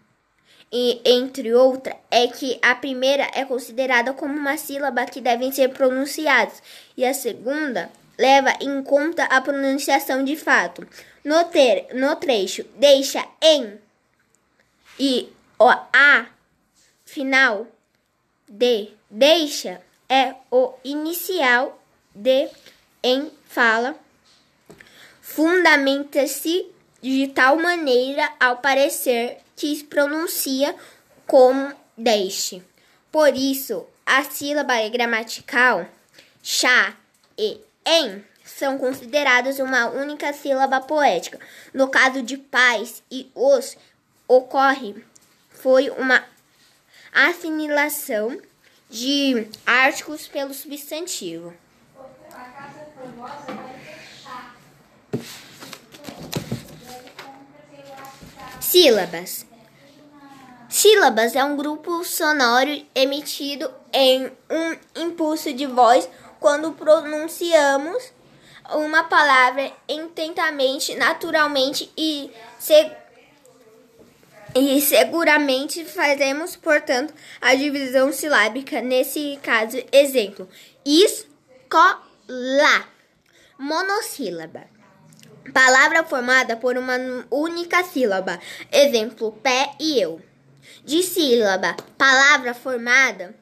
e 0.71 1.01
entre 1.03 1.53
outra, 1.53 1.95
é 2.09 2.27
que 2.27 2.59
a 2.61 2.75
primeira 2.75 3.29
é 3.33 3.43
considerada 3.43 4.13
como 4.13 4.33
uma 4.33 4.57
sílaba 4.57 5.05
que 5.05 5.19
devem 5.19 5.51
ser 5.51 5.69
pronunciadas 5.69 6.61
e 6.95 7.05
a 7.05 7.13
segunda 7.13 7.89
leva 8.17 8.53
em 8.61 8.83
conta 8.83 9.25
a 9.25 9.41
pronunciação 9.41 10.23
de 10.23 10.35
fato. 10.35 10.87
No, 11.23 11.45
ter, 11.45 11.87
no 11.93 12.15
trecho 12.15 12.63
deixa 12.77 13.25
em 13.41 13.79
e 14.99 15.31
o 15.59 15.67
a 15.67 16.27
final 17.05 17.67
de 18.47 18.89
deixa 19.09 19.81
é 20.09 20.35
o 20.51 20.73
inicial 20.83 21.81
de 22.13 22.49
em 23.03 23.31
fala 23.47 23.95
fundamenta-se 25.21 26.67
de 27.01 27.27
tal 27.29 27.55
maneira 27.55 28.29
ao 28.39 28.57
parecer 28.57 29.37
que 29.55 29.83
pronuncia 29.85 30.75
como 31.25 31.73
deixe. 31.97 32.61
Por 33.11 33.35
isso, 33.35 33.85
a 34.05 34.23
sílaba 34.23 34.87
gramatical 34.89 35.87
chá 36.43 36.97
e 37.37 37.59
em 37.85 38.23
são 38.43 38.77
considerados 38.77 39.59
uma 39.59 39.87
única 39.87 40.33
sílaba 40.33 40.81
poética. 40.81 41.39
No 41.73 41.87
caso 41.87 42.21
de 42.21 42.37
pais 42.37 43.01
e 43.09 43.31
os 43.33 43.77
ocorre 44.27 45.03
foi 45.49 45.89
uma 45.89 46.23
assimilação 47.13 48.39
de 48.89 49.47
artigos 49.65 50.27
pelo 50.27 50.53
substantivo. 50.53 51.53
Sílabas. 58.59 59.45
Sílabas 60.69 61.35
é 61.35 61.43
um 61.43 61.57
grupo 61.57 62.03
sonoro 62.05 62.85
emitido 62.95 63.69
em 63.91 64.31
um 64.49 65.01
impulso 65.01 65.53
de 65.53 65.65
voz 65.65 66.07
quando 66.41 66.71
pronunciamos 66.71 68.11
uma 68.71 69.03
palavra 69.03 69.71
intentamente, 69.87 70.95
naturalmente 70.95 71.89
e, 71.95 72.31
e 74.55 74.81
seguramente 74.81 75.85
fazemos, 75.85 76.55
portanto, 76.55 77.13
a 77.39 77.53
divisão 77.53 78.11
silábica. 78.11 78.81
Nesse 78.81 79.39
caso, 79.43 79.77
exemplo: 79.91 80.49
escola, 80.83 81.95
monossílaba. 83.57 84.63
Palavra 85.53 86.03
formada 86.03 86.57
por 86.57 86.75
uma 86.75 86.97
única 87.29 87.83
sílaba. 87.83 88.39
Exemplo: 88.71 89.31
pé 89.43 89.73
e 89.79 90.01
eu. 90.01 90.19
Dissílaba. 90.83 91.75
Palavra 91.97 92.55
formada 92.55 93.35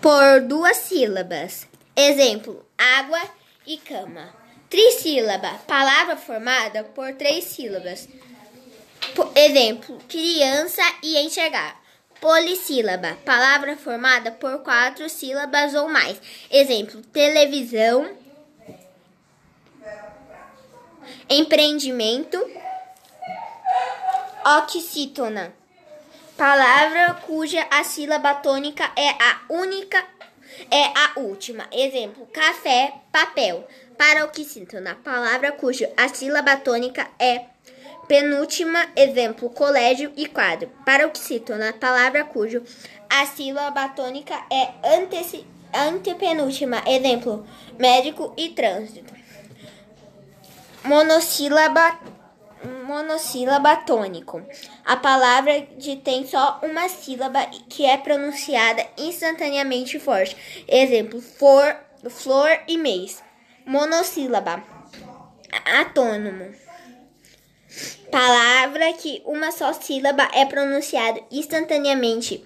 por 0.00 0.40
duas 0.42 0.76
sílabas. 0.76 1.66
Exemplo: 1.94 2.64
água 2.76 3.20
e 3.66 3.76
cama. 3.78 4.34
Trissílaba. 4.68 5.58
Palavra 5.66 6.16
formada 6.16 6.84
por 6.84 7.12
três 7.14 7.44
sílabas. 7.44 8.08
Por 9.14 9.30
exemplo: 9.34 9.98
criança 10.08 10.82
e 11.02 11.18
enxergar. 11.18 11.80
Polissílaba, 12.20 13.16
palavra 13.24 13.78
formada 13.78 14.30
por 14.30 14.58
quatro 14.58 15.08
sílabas 15.08 15.74
ou 15.74 15.88
mais. 15.88 16.20
Exemplo: 16.50 17.00
televisão, 17.00 18.10
empreendimento, 21.30 22.38
oxítona, 24.44 25.54
palavra 26.40 27.12
cuja 27.26 27.66
a 27.70 27.84
sílaba 27.84 28.32
tônica 28.32 28.90
é 28.96 29.10
a 29.10 29.40
única, 29.50 30.02
é 30.70 30.84
a 30.84 31.20
última. 31.20 31.66
Exemplo: 31.70 32.26
café, 32.32 32.94
papel. 33.12 33.68
Paroxítona, 33.98 34.94
palavra 35.04 35.52
cuja 35.52 35.92
a 35.98 36.08
sílaba 36.08 36.56
tônica 36.56 37.06
é 37.18 37.44
penúltima. 38.08 38.88
Exemplo: 38.96 39.50
colégio 39.50 40.14
e 40.16 40.26
quadro. 40.26 40.70
Paroxítona, 40.86 41.74
palavra 41.74 42.24
cujo 42.24 42.62
a 43.10 43.26
sílaba 43.26 43.90
tônica 43.90 44.34
é 44.50 44.70
antepenúltima. 45.74 46.82
Exemplo: 46.86 47.46
médico 47.78 48.32
e 48.38 48.48
trânsito. 48.48 49.12
Monossílaba 50.84 52.00
monossílaba 52.90 53.76
tônico. 53.76 54.42
A 54.84 54.96
palavra 54.96 55.60
de 55.78 55.94
tem 55.96 56.26
só 56.26 56.58
uma 56.64 56.88
sílaba 56.88 57.46
que 57.68 57.86
é 57.86 57.96
pronunciada 57.96 58.84
instantaneamente 58.98 60.00
forte. 60.00 60.36
Exemplo: 60.66 61.20
for, 61.20 61.76
flor 62.08 62.50
e 62.66 62.76
mês 62.76 63.22
monossílaba. 63.64 64.64
Atônomo. 65.80 66.52
Palavra 68.10 68.92
que 68.94 69.22
uma 69.24 69.52
só 69.52 69.72
sílaba 69.72 70.28
é 70.34 70.44
pronunciada 70.44 71.20
instantaneamente. 71.30 72.42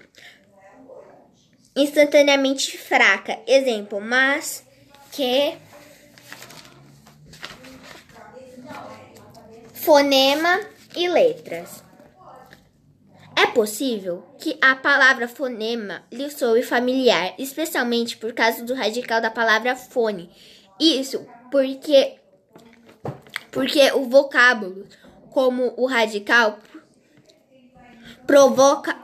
Instantaneamente 1.75 2.77
fraca. 2.77 3.39
Exemplo, 3.47 3.99
mas, 3.99 4.63
que. 5.11 5.57
Fonema 9.85 10.61
e 10.95 11.07
letras. 11.07 11.83
É 13.37 13.45
possível 13.45 14.25
que 14.39 14.57
a 14.59 14.75
palavra 14.75 15.27
fonema 15.27 16.03
lhe 16.11 16.27
soe 16.31 16.63
familiar, 16.63 17.35
especialmente 17.37 18.17
por 18.17 18.33
causa 18.33 18.63
do 18.63 18.73
radical 18.73 19.21
da 19.21 19.29
palavra 19.29 19.75
fone, 19.75 20.31
isso 20.79 21.27
porque 21.51 22.15
porque 23.51 23.91
o 23.91 24.05
vocábulo, 24.05 24.87
como 25.29 25.75
o 25.77 25.85
radical, 25.85 26.57
provoca 28.25 28.97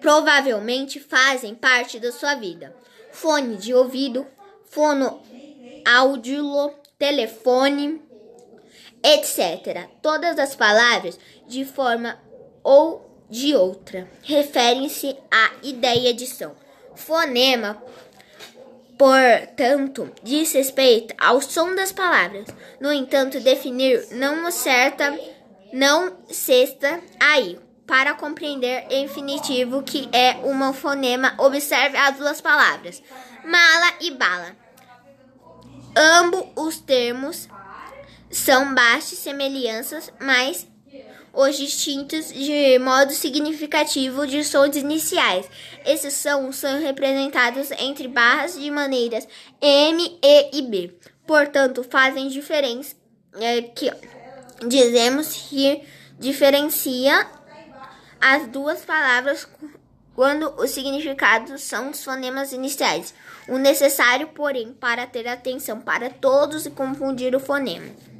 provavelmente 0.00 0.98
fazem 0.98 1.54
parte 1.54 2.00
da 2.00 2.10
sua 2.10 2.34
vida. 2.34 2.74
Fone 3.12 3.56
de 3.56 3.72
ouvido, 3.72 4.26
fono 4.64 5.22
áudio, 5.86 6.74
telefone, 6.98 8.02
etc. 9.04 9.88
Todas 10.00 10.38
as 10.38 10.56
palavras, 10.56 11.18
de 11.46 11.64
forma 11.64 12.18
ou 12.62 13.10
de 13.28 13.54
outra, 13.54 14.08
referem-se 14.22 15.16
à 15.30 15.50
ideia 15.62 16.14
de 16.14 16.26
som. 16.26 16.54
Fonema 16.94 17.82
portanto, 18.96 20.10
diz 20.22 20.52
respeito 20.52 21.14
ao 21.18 21.40
som 21.40 21.74
das 21.74 21.92
palavras. 21.92 22.46
No 22.80 22.92
entanto, 22.92 23.40
definir 23.40 24.06
não 24.12 24.50
certa, 24.50 25.18
não 25.72 26.16
sexta 26.28 27.00
aí. 27.20 27.58
Para 27.86 28.14
compreender 28.14 28.86
infinitivo 28.90 29.82
que 29.82 30.08
é 30.10 30.36
um 30.42 30.72
fonema, 30.72 31.34
observe 31.36 31.98
as 31.98 32.16
duas 32.16 32.40
palavras, 32.40 33.02
mala 33.44 33.92
e 34.00 34.10
bala. 34.12 34.56
Ambos 35.94 36.44
os 36.56 36.78
termos 36.78 37.46
são 38.34 38.74
baixas 38.74 39.18
semelhanças, 39.18 40.12
mas 40.20 40.66
os 41.32 41.56
distintos 41.56 42.32
de 42.32 42.78
modo 42.80 43.12
significativo 43.12 44.26
de 44.26 44.42
sons 44.44 44.76
iniciais. 44.76 45.48
Esses 45.84 46.14
sons 46.14 46.56
são 46.56 46.80
representados 46.80 47.70
entre 47.72 48.08
barras 48.08 48.58
de 48.58 48.70
maneiras 48.70 49.26
M, 49.60 50.18
E 50.22 50.58
e 50.58 50.62
B. 50.62 50.96
Portanto, 51.26 51.84
fazem 51.84 52.28
diferença 52.28 52.96
é, 53.34 53.62
que 53.62 53.90
dizemos 54.66 55.48
que 55.48 55.82
diferencia 56.18 57.26
as 58.20 58.48
duas 58.48 58.84
palavras 58.84 59.48
quando 60.14 60.54
os 60.60 60.70
significados 60.70 61.62
são 61.62 61.90
os 61.90 62.02
fonemas 62.02 62.52
iniciais. 62.52 63.14
O 63.48 63.58
necessário, 63.58 64.28
porém, 64.28 64.72
para 64.72 65.06
ter 65.06 65.26
atenção 65.28 65.80
para 65.80 66.10
todos 66.10 66.66
e 66.66 66.70
confundir 66.70 67.34
o 67.34 67.40
fonema. 67.40 68.13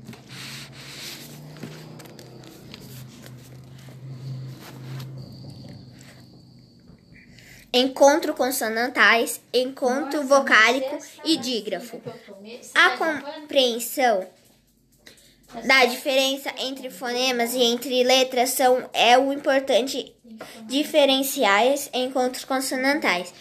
Encontro 7.75 8.33
consonantais, 8.35 9.41
encontro 9.53 10.23
vocálico 10.23 10.97
e 11.25 11.37
dígrafo. 11.37 12.01
A 12.73 12.91
compreensão 12.91 14.25
da 15.67 15.85
diferença 15.85 16.53
entre 16.59 16.89
fonemas 16.89 17.53
e 17.53 17.63
entre 17.63 18.05
letras 18.05 18.51
são 18.51 18.89
é 18.93 19.19
o 19.19 19.33
importante 19.33 20.15
diferenciais 20.67 21.91
encontros 21.93 22.45
consonantais. 22.45 23.35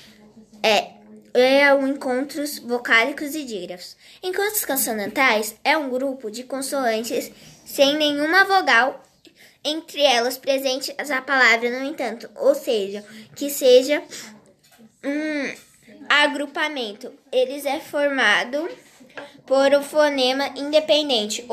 É 0.64 0.94
é 1.36 1.74
o 1.74 1.88
encontros 1.88 2.60
vocálicos 2.60 3.34
e 3.34 3.44
dígrafos. 3.44 3.98
Encontros 4.22 4.66
consonantais 4.66 5.56
é 5.64 5.76
um 5.76 5.90
grupo 5.90 6.30
de 6.30 6.44
consoantes 6.44 7.32
sem 7.66 7.98
nenhuma 7.98 8.46
vogal 8.46 9.02
entre 9.64 10.01
elas 10.01 10.38
presentes 10.38 10.93
a 11.09 11.22
palavra, 11.22 11.70
no 11.80 11.86
entanto, 11.86 12.30
ou 12.36 12.53
seja, 12.53 13.03
que 13.36 13.49
seja 13.49 14.03
um 15.03 15.53
agrupamento. 16.09 17.14
Eles 17.32 17.66
é 17.66 17.80
formado 17.80 18.70
por 19.45 19.74
um 19.74 19.84
fonema 19.84 20.47
independente. 20.55 21.45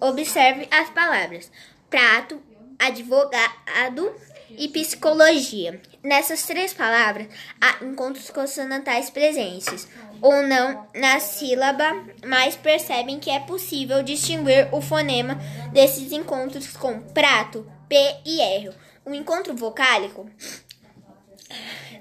Observe 0.00 0.68
as 0.70 0.90
palavras: 0.90 1.50
prato, 1.90 2.42
advogado 2.78 4.14
e 4.58 4.68
psicologia. 4.68 5.80
Nessas 6.02 6.42
três 6.44 6.74
palavras 6.74 7.28
há 7.60 7.84
encontros 7.84 8.30
consonantais 8.30 9.10
presentes 9.10 9.88
ou 10.20 10.42
não 10.42 10.86
na 10.94 11.20
sílaba, 11.20 12.04
mas 12.24 12.56
percebem 12.56 13.18
que 13.18 13.30
é 13.30 13.40
possível 13.40 14.02
distinguir 14.02 14.68
o 14.72 14.80
fonema 14.80 15.34
desses 15.72 16.12
encontros 16.12 16.76
com 16.76 17.00
prato, 17.00 17.70
P 17.88 17.96
e 18.24 18.40
R. 18.40 18.70
O 19.04 19.14
encontro 19.14 19.54
vocálico 19.54 20.28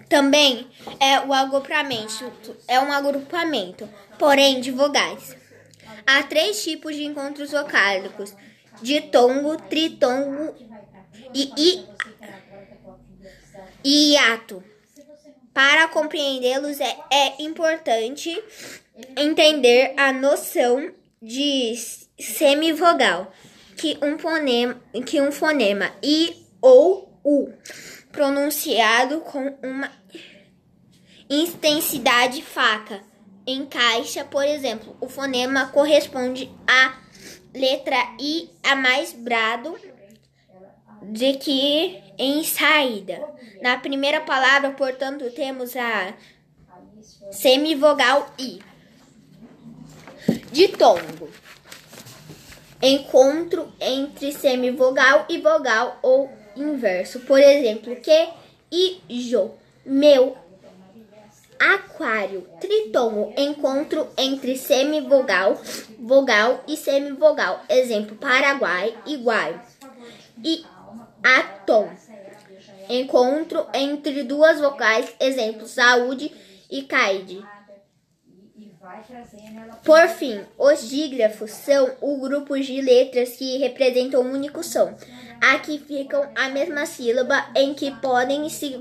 também 0.07 0.67
é 0.99 1.21
o 1.21 1.33
agrupamento, 1.33 2.55
é 2.67 2.79
um 2.79 2.91
agrupamento, 2.91 3.87
porém 4.19 4.59
de 4.59 4.69
vogais. 4.69 5.35
Há 6.05 6.23
três 6.23 6.61
tipos 6.63 6.95
de 6.95 7.05
encontros 7.05 7.51
vocálicos: 7.51 8.35
ditongo, 8.81 9.57
tritongo 9.57 10.53
e, 11.33 11.51
e, 11.57 11.85
e 13.83 14.13
hiato. 14.13 14.63
Para 15.53 15.87
compreendê-los 15.89 16.79
é, 16.79 16.97
é 17.11 17.43
importante 17.43 18.41
entender 19.17 19.93
a 19.97 20.13
noção 20.13 20.91
de 21.21 21.75
semivogal, 22.19 23.31
que 23.75 23.97
um 24.01 24.17
fonema, 24.17 24.81
que 25.05 25.19
um 25.19 25.31
fonema 25.31 25.91
i 26.01 26.45
ou 26.61 27.19
u 27.23 27.51
pronunciado 28.11 29.21
com 29.21 29.57
uma 29.63 29.91
intensidade 31.29 32.41
faca 32.41 33.01
encaixa, 33.45 34.23
por 34.23 34.45
exemplo, 34.45 34.95
o 35.01 35.07
fonema 35.07 35.67
corresponde 35.67 36.51
à 36.67 36.97
letra 37.53 37.97
i 38.19 38.49
a 38.63 38.75
mais 38.75 39.13
brado 39.13 39.77
de 41.03 41.33
que 41.33 42.01
em 42.21 42.43
saída. 42.43 43.19
Na 43.61 43.77
primeira 43.77 44.21
palavra, 44.21 44.69
portanto, 44.71 45.31
temos 45.31 45.75
a 45.75 46.13
semivogal 47.31 48.31
i. 48.37 48.59
Ditongo. 50.51 51.29
Encontro 52.79 53.73
entre 53.79 54.31
semivogal 54.31 55.25
e 55.29 55.39
vogal 55.39 55.97
ou 56.03 56.31
inverso. 56.55 57.21
Por 57.21 57.39
exemplo, 57.39 57.95
que 57.95 58.29
e 58.71 59.01
jo. 59.09 59.51
Meu 59.83 60.37
aquário. 61.59 62.47
Tritongo. 62.59 63.33
Encontro 63.35 64.07
entre 64.15 64.57
semivogal, 64.57 65.59
vogal 65.99 66.63
e 66.67 66.77
semivogal. 66.77 67.63
Exemplo, 67.67 68.15
Paraguai, 68.15 68.95
igual. 69.07 69.59
E 70.43 70.63
atom 71.23 71.89
encontro 72.91 73.65
entre 73.73 74.23
duas 74.23 74.59
vocais, 74.59 75.13
exemplo, 75.19 75.67
saúde 75.67 76.31
e 76.69 76.83
caide. 76.83 77.43
Por 79.83 80.07
fim, 80.09 80.41
os 80.57 80.89
dígrafos 80.89 81.51
são 81.51 81.91
o 82.01 82.19
grupo 82.19 82.59
de 82.59 82.81
letras 82.81 83.37
que 83.37 83.57
representam 83.57 84.21
um 84.21 84.33
único 84.33 84.63
som. 84.63 84.93
Aqui 85.39 85.79
ficam 85.79 86.29
a 86.35 86.49
mesma 86.49 86.85
sílaba 86.85 87.47
em 87.55 87.73
que 87.73 87.91
podem 87.99 88.47
se 88.49 88.75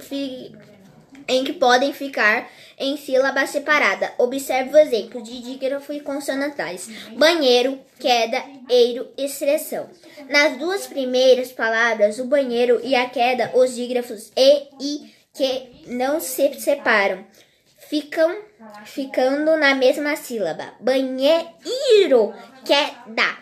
em 1.31 1.45
que 1.45 1.53
podem 1.53 1.93
ficar 1.93 2.51
em 2.77 2.97
sílaba 2.97 3.47
separada. 3.47 4.13
Observe 4.19 4.75
o 4.75 4.79
exemplo 4.79 5.23
de 5.23 5.41
dígrafo 5.41 5.93
e 5.93 6.01
consonantais: 6.01 6.89
banheiro, 7.17 7.79
queda, 8.01 8.43
eiro, 8.69 9.09
expressão. 9.17 9.89
Nas 10.29 10.59
duas 10.59 10.89
primeiras 10.89 11.53
palavras, 11.53 12.19
o 12.19 12.25
banheiro 12.25 12.81
e 12.83 12.97
a 12.97 13.09
queda, 13.09 13.53
os 13.55 13.77
dígrafos 13.77 14.33
e 14.37 14.69
e 14.81 15.15
que 15.33 15.87
não 15.87 16.21
se 16.21 16.53
separam, 16.55 17.25
ficam 17.79 18.35
ficando 18.85 19.57
na 19.57 19.75
mesma 19.77 20.17
sílaba. 20.17 20.75
Banheiro, 20.81 22.35
queda. 22.65 23.39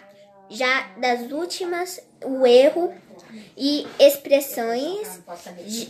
Já 0.51 0.89
das 0.99 1.31
últimas, 1.31 2.01
o 2.25 2.47
erro 2.47 2.93
e 3.57 3.87
expressões, 3.99 5.21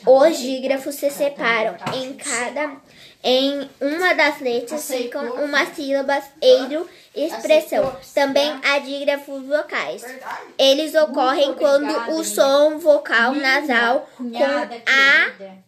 os 0.06 0.38
dígrafos 0.38 0.94
se 0.94 1.10
separam 1.10 1.76
em 1.94 2.14
cada 2.14 2.76
em 3.22 3.68
uma 3.80 4.14
das 4.14 4.40
letras 4.40 4.86
ficam 4.88 5.44
uma 5.44 5.66
sílaba, 5.66 6.22
eiro, 6.40 6.88
expressão. 7.14 7.96
Também 8.14 8.60
há 8.64 8.78
dígrafos 8.78 9.42
vocais. 9.44 10.04
Eles 10.56 10.94
ocorrem 10.94 11.54
quando 11.54 12.12
o 12.12 12.24
som 12.24 12.78
vocal 12.78 13.34
nasal 13.34 14.08
com 14.16 14.36
a 14.36 15.58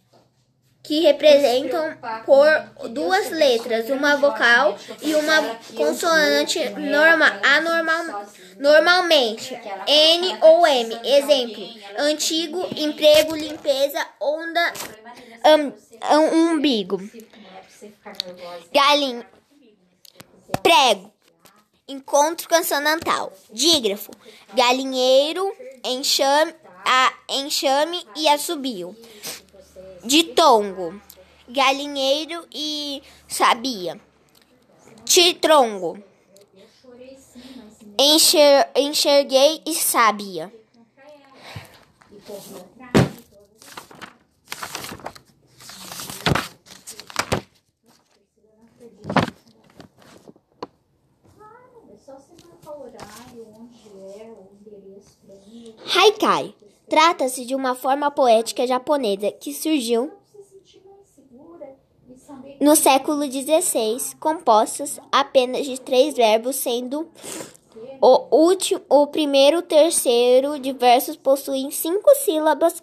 que 0.82 1.00
representam 1.00 1.96
por 2.24 2.88
duas 2.88 3.30
letras, 3.30 3.90
uma 3.90 4.16
vocal 4.16 4.76
e 5.02 5.14
uma 5.14 5.56
consonante 5.76 6.58
normal, 6.70 7.32
anormal, 7.42 8.26
normalmente 8.58 9.54
N 9.86 10.38
ou 10.40 10.66
M. 10.66 10.98
Exemplo: 11.04 11.68
antigo, 11.98 12.66
emprego, 12.76 13.36
limpeza, 13.36 14.04
onda, 14.20 14.72
um, 16.12 16.52
umbigo, 16.52 16.98
galinha, 18.72 19.26
prego, 20.62 21.12
encontro 21.86 22.48
consonantal, 22.48 23.32
dígrafo, 23.52 24.10
galinheiro, 24.54 25.54
enxame, 25.84 26.54
a, 26.84 27.12
enxame 27.28 28.02
e 28.16 28.26
assobio 28.28 28.96
de 30.04 30.24
tongo, 30.24 31.00
galinheiro 31.48 32.46
e 32.52 33.02
sabia. 33.28 34.00
Titrongo. 35.04 35.98
Enxer, 37.98 38.70
enxerguei 38.74 39.60
e 39.66 39.74
sabia. 39.74 40.52
Haikai 55.94 56.54
Trata-se 56.90 57.46
de 57.46 57.54
uma 57.54 57.76
forma 57.76 58.10
poética 58.10 58.66
japonesa 58.66 59.30
que 59.30 59.54
surgiu 59.54 60.10
no 62.60 62.74
século 62.74 63.22
XVI, 63.30 64.16
compostas 64.18 65.00
apenas 65.12 65.64
de 65.64 65.80
três 65.80 66.14
verbos, 66.14 66.56
sendo 66.56 67.08
o 68.00 68.36
último, 68.36 68.82
o 68.88 69.06
primeiro, 69.06 69.62
terceiro 69.62 70.58
de 70.58 70.72
versos 70.72 71.16
possuem 71.16 71.70
cinco 71.70 72.10
sílabas 72.16 72.82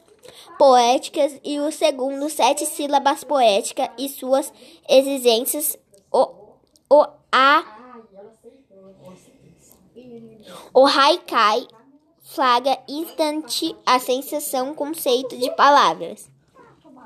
poéticas 0.57 1.37
e 1.43 1.59
o 1.59 1.69
segundo 1.69 2.29
sete 2.29 2.65
sílabas 2.65 3.25
poéticas 3.25 3.89
e 3.97 4.07
suas 4.07 4.53
exigências 4.87 5.77
o, 6.11 6.29
o 6.89 7.05
a 7.29 7.77
o 10.73 10.85
haikai 10.85 11.67
flagra 12.29 12.77
instante 12.87 13.75
a 13.85 13.99
sensação 13.99 14.75
conceito 14.75 15.37
de 15.37 15.49
palavras. 15.55 16.29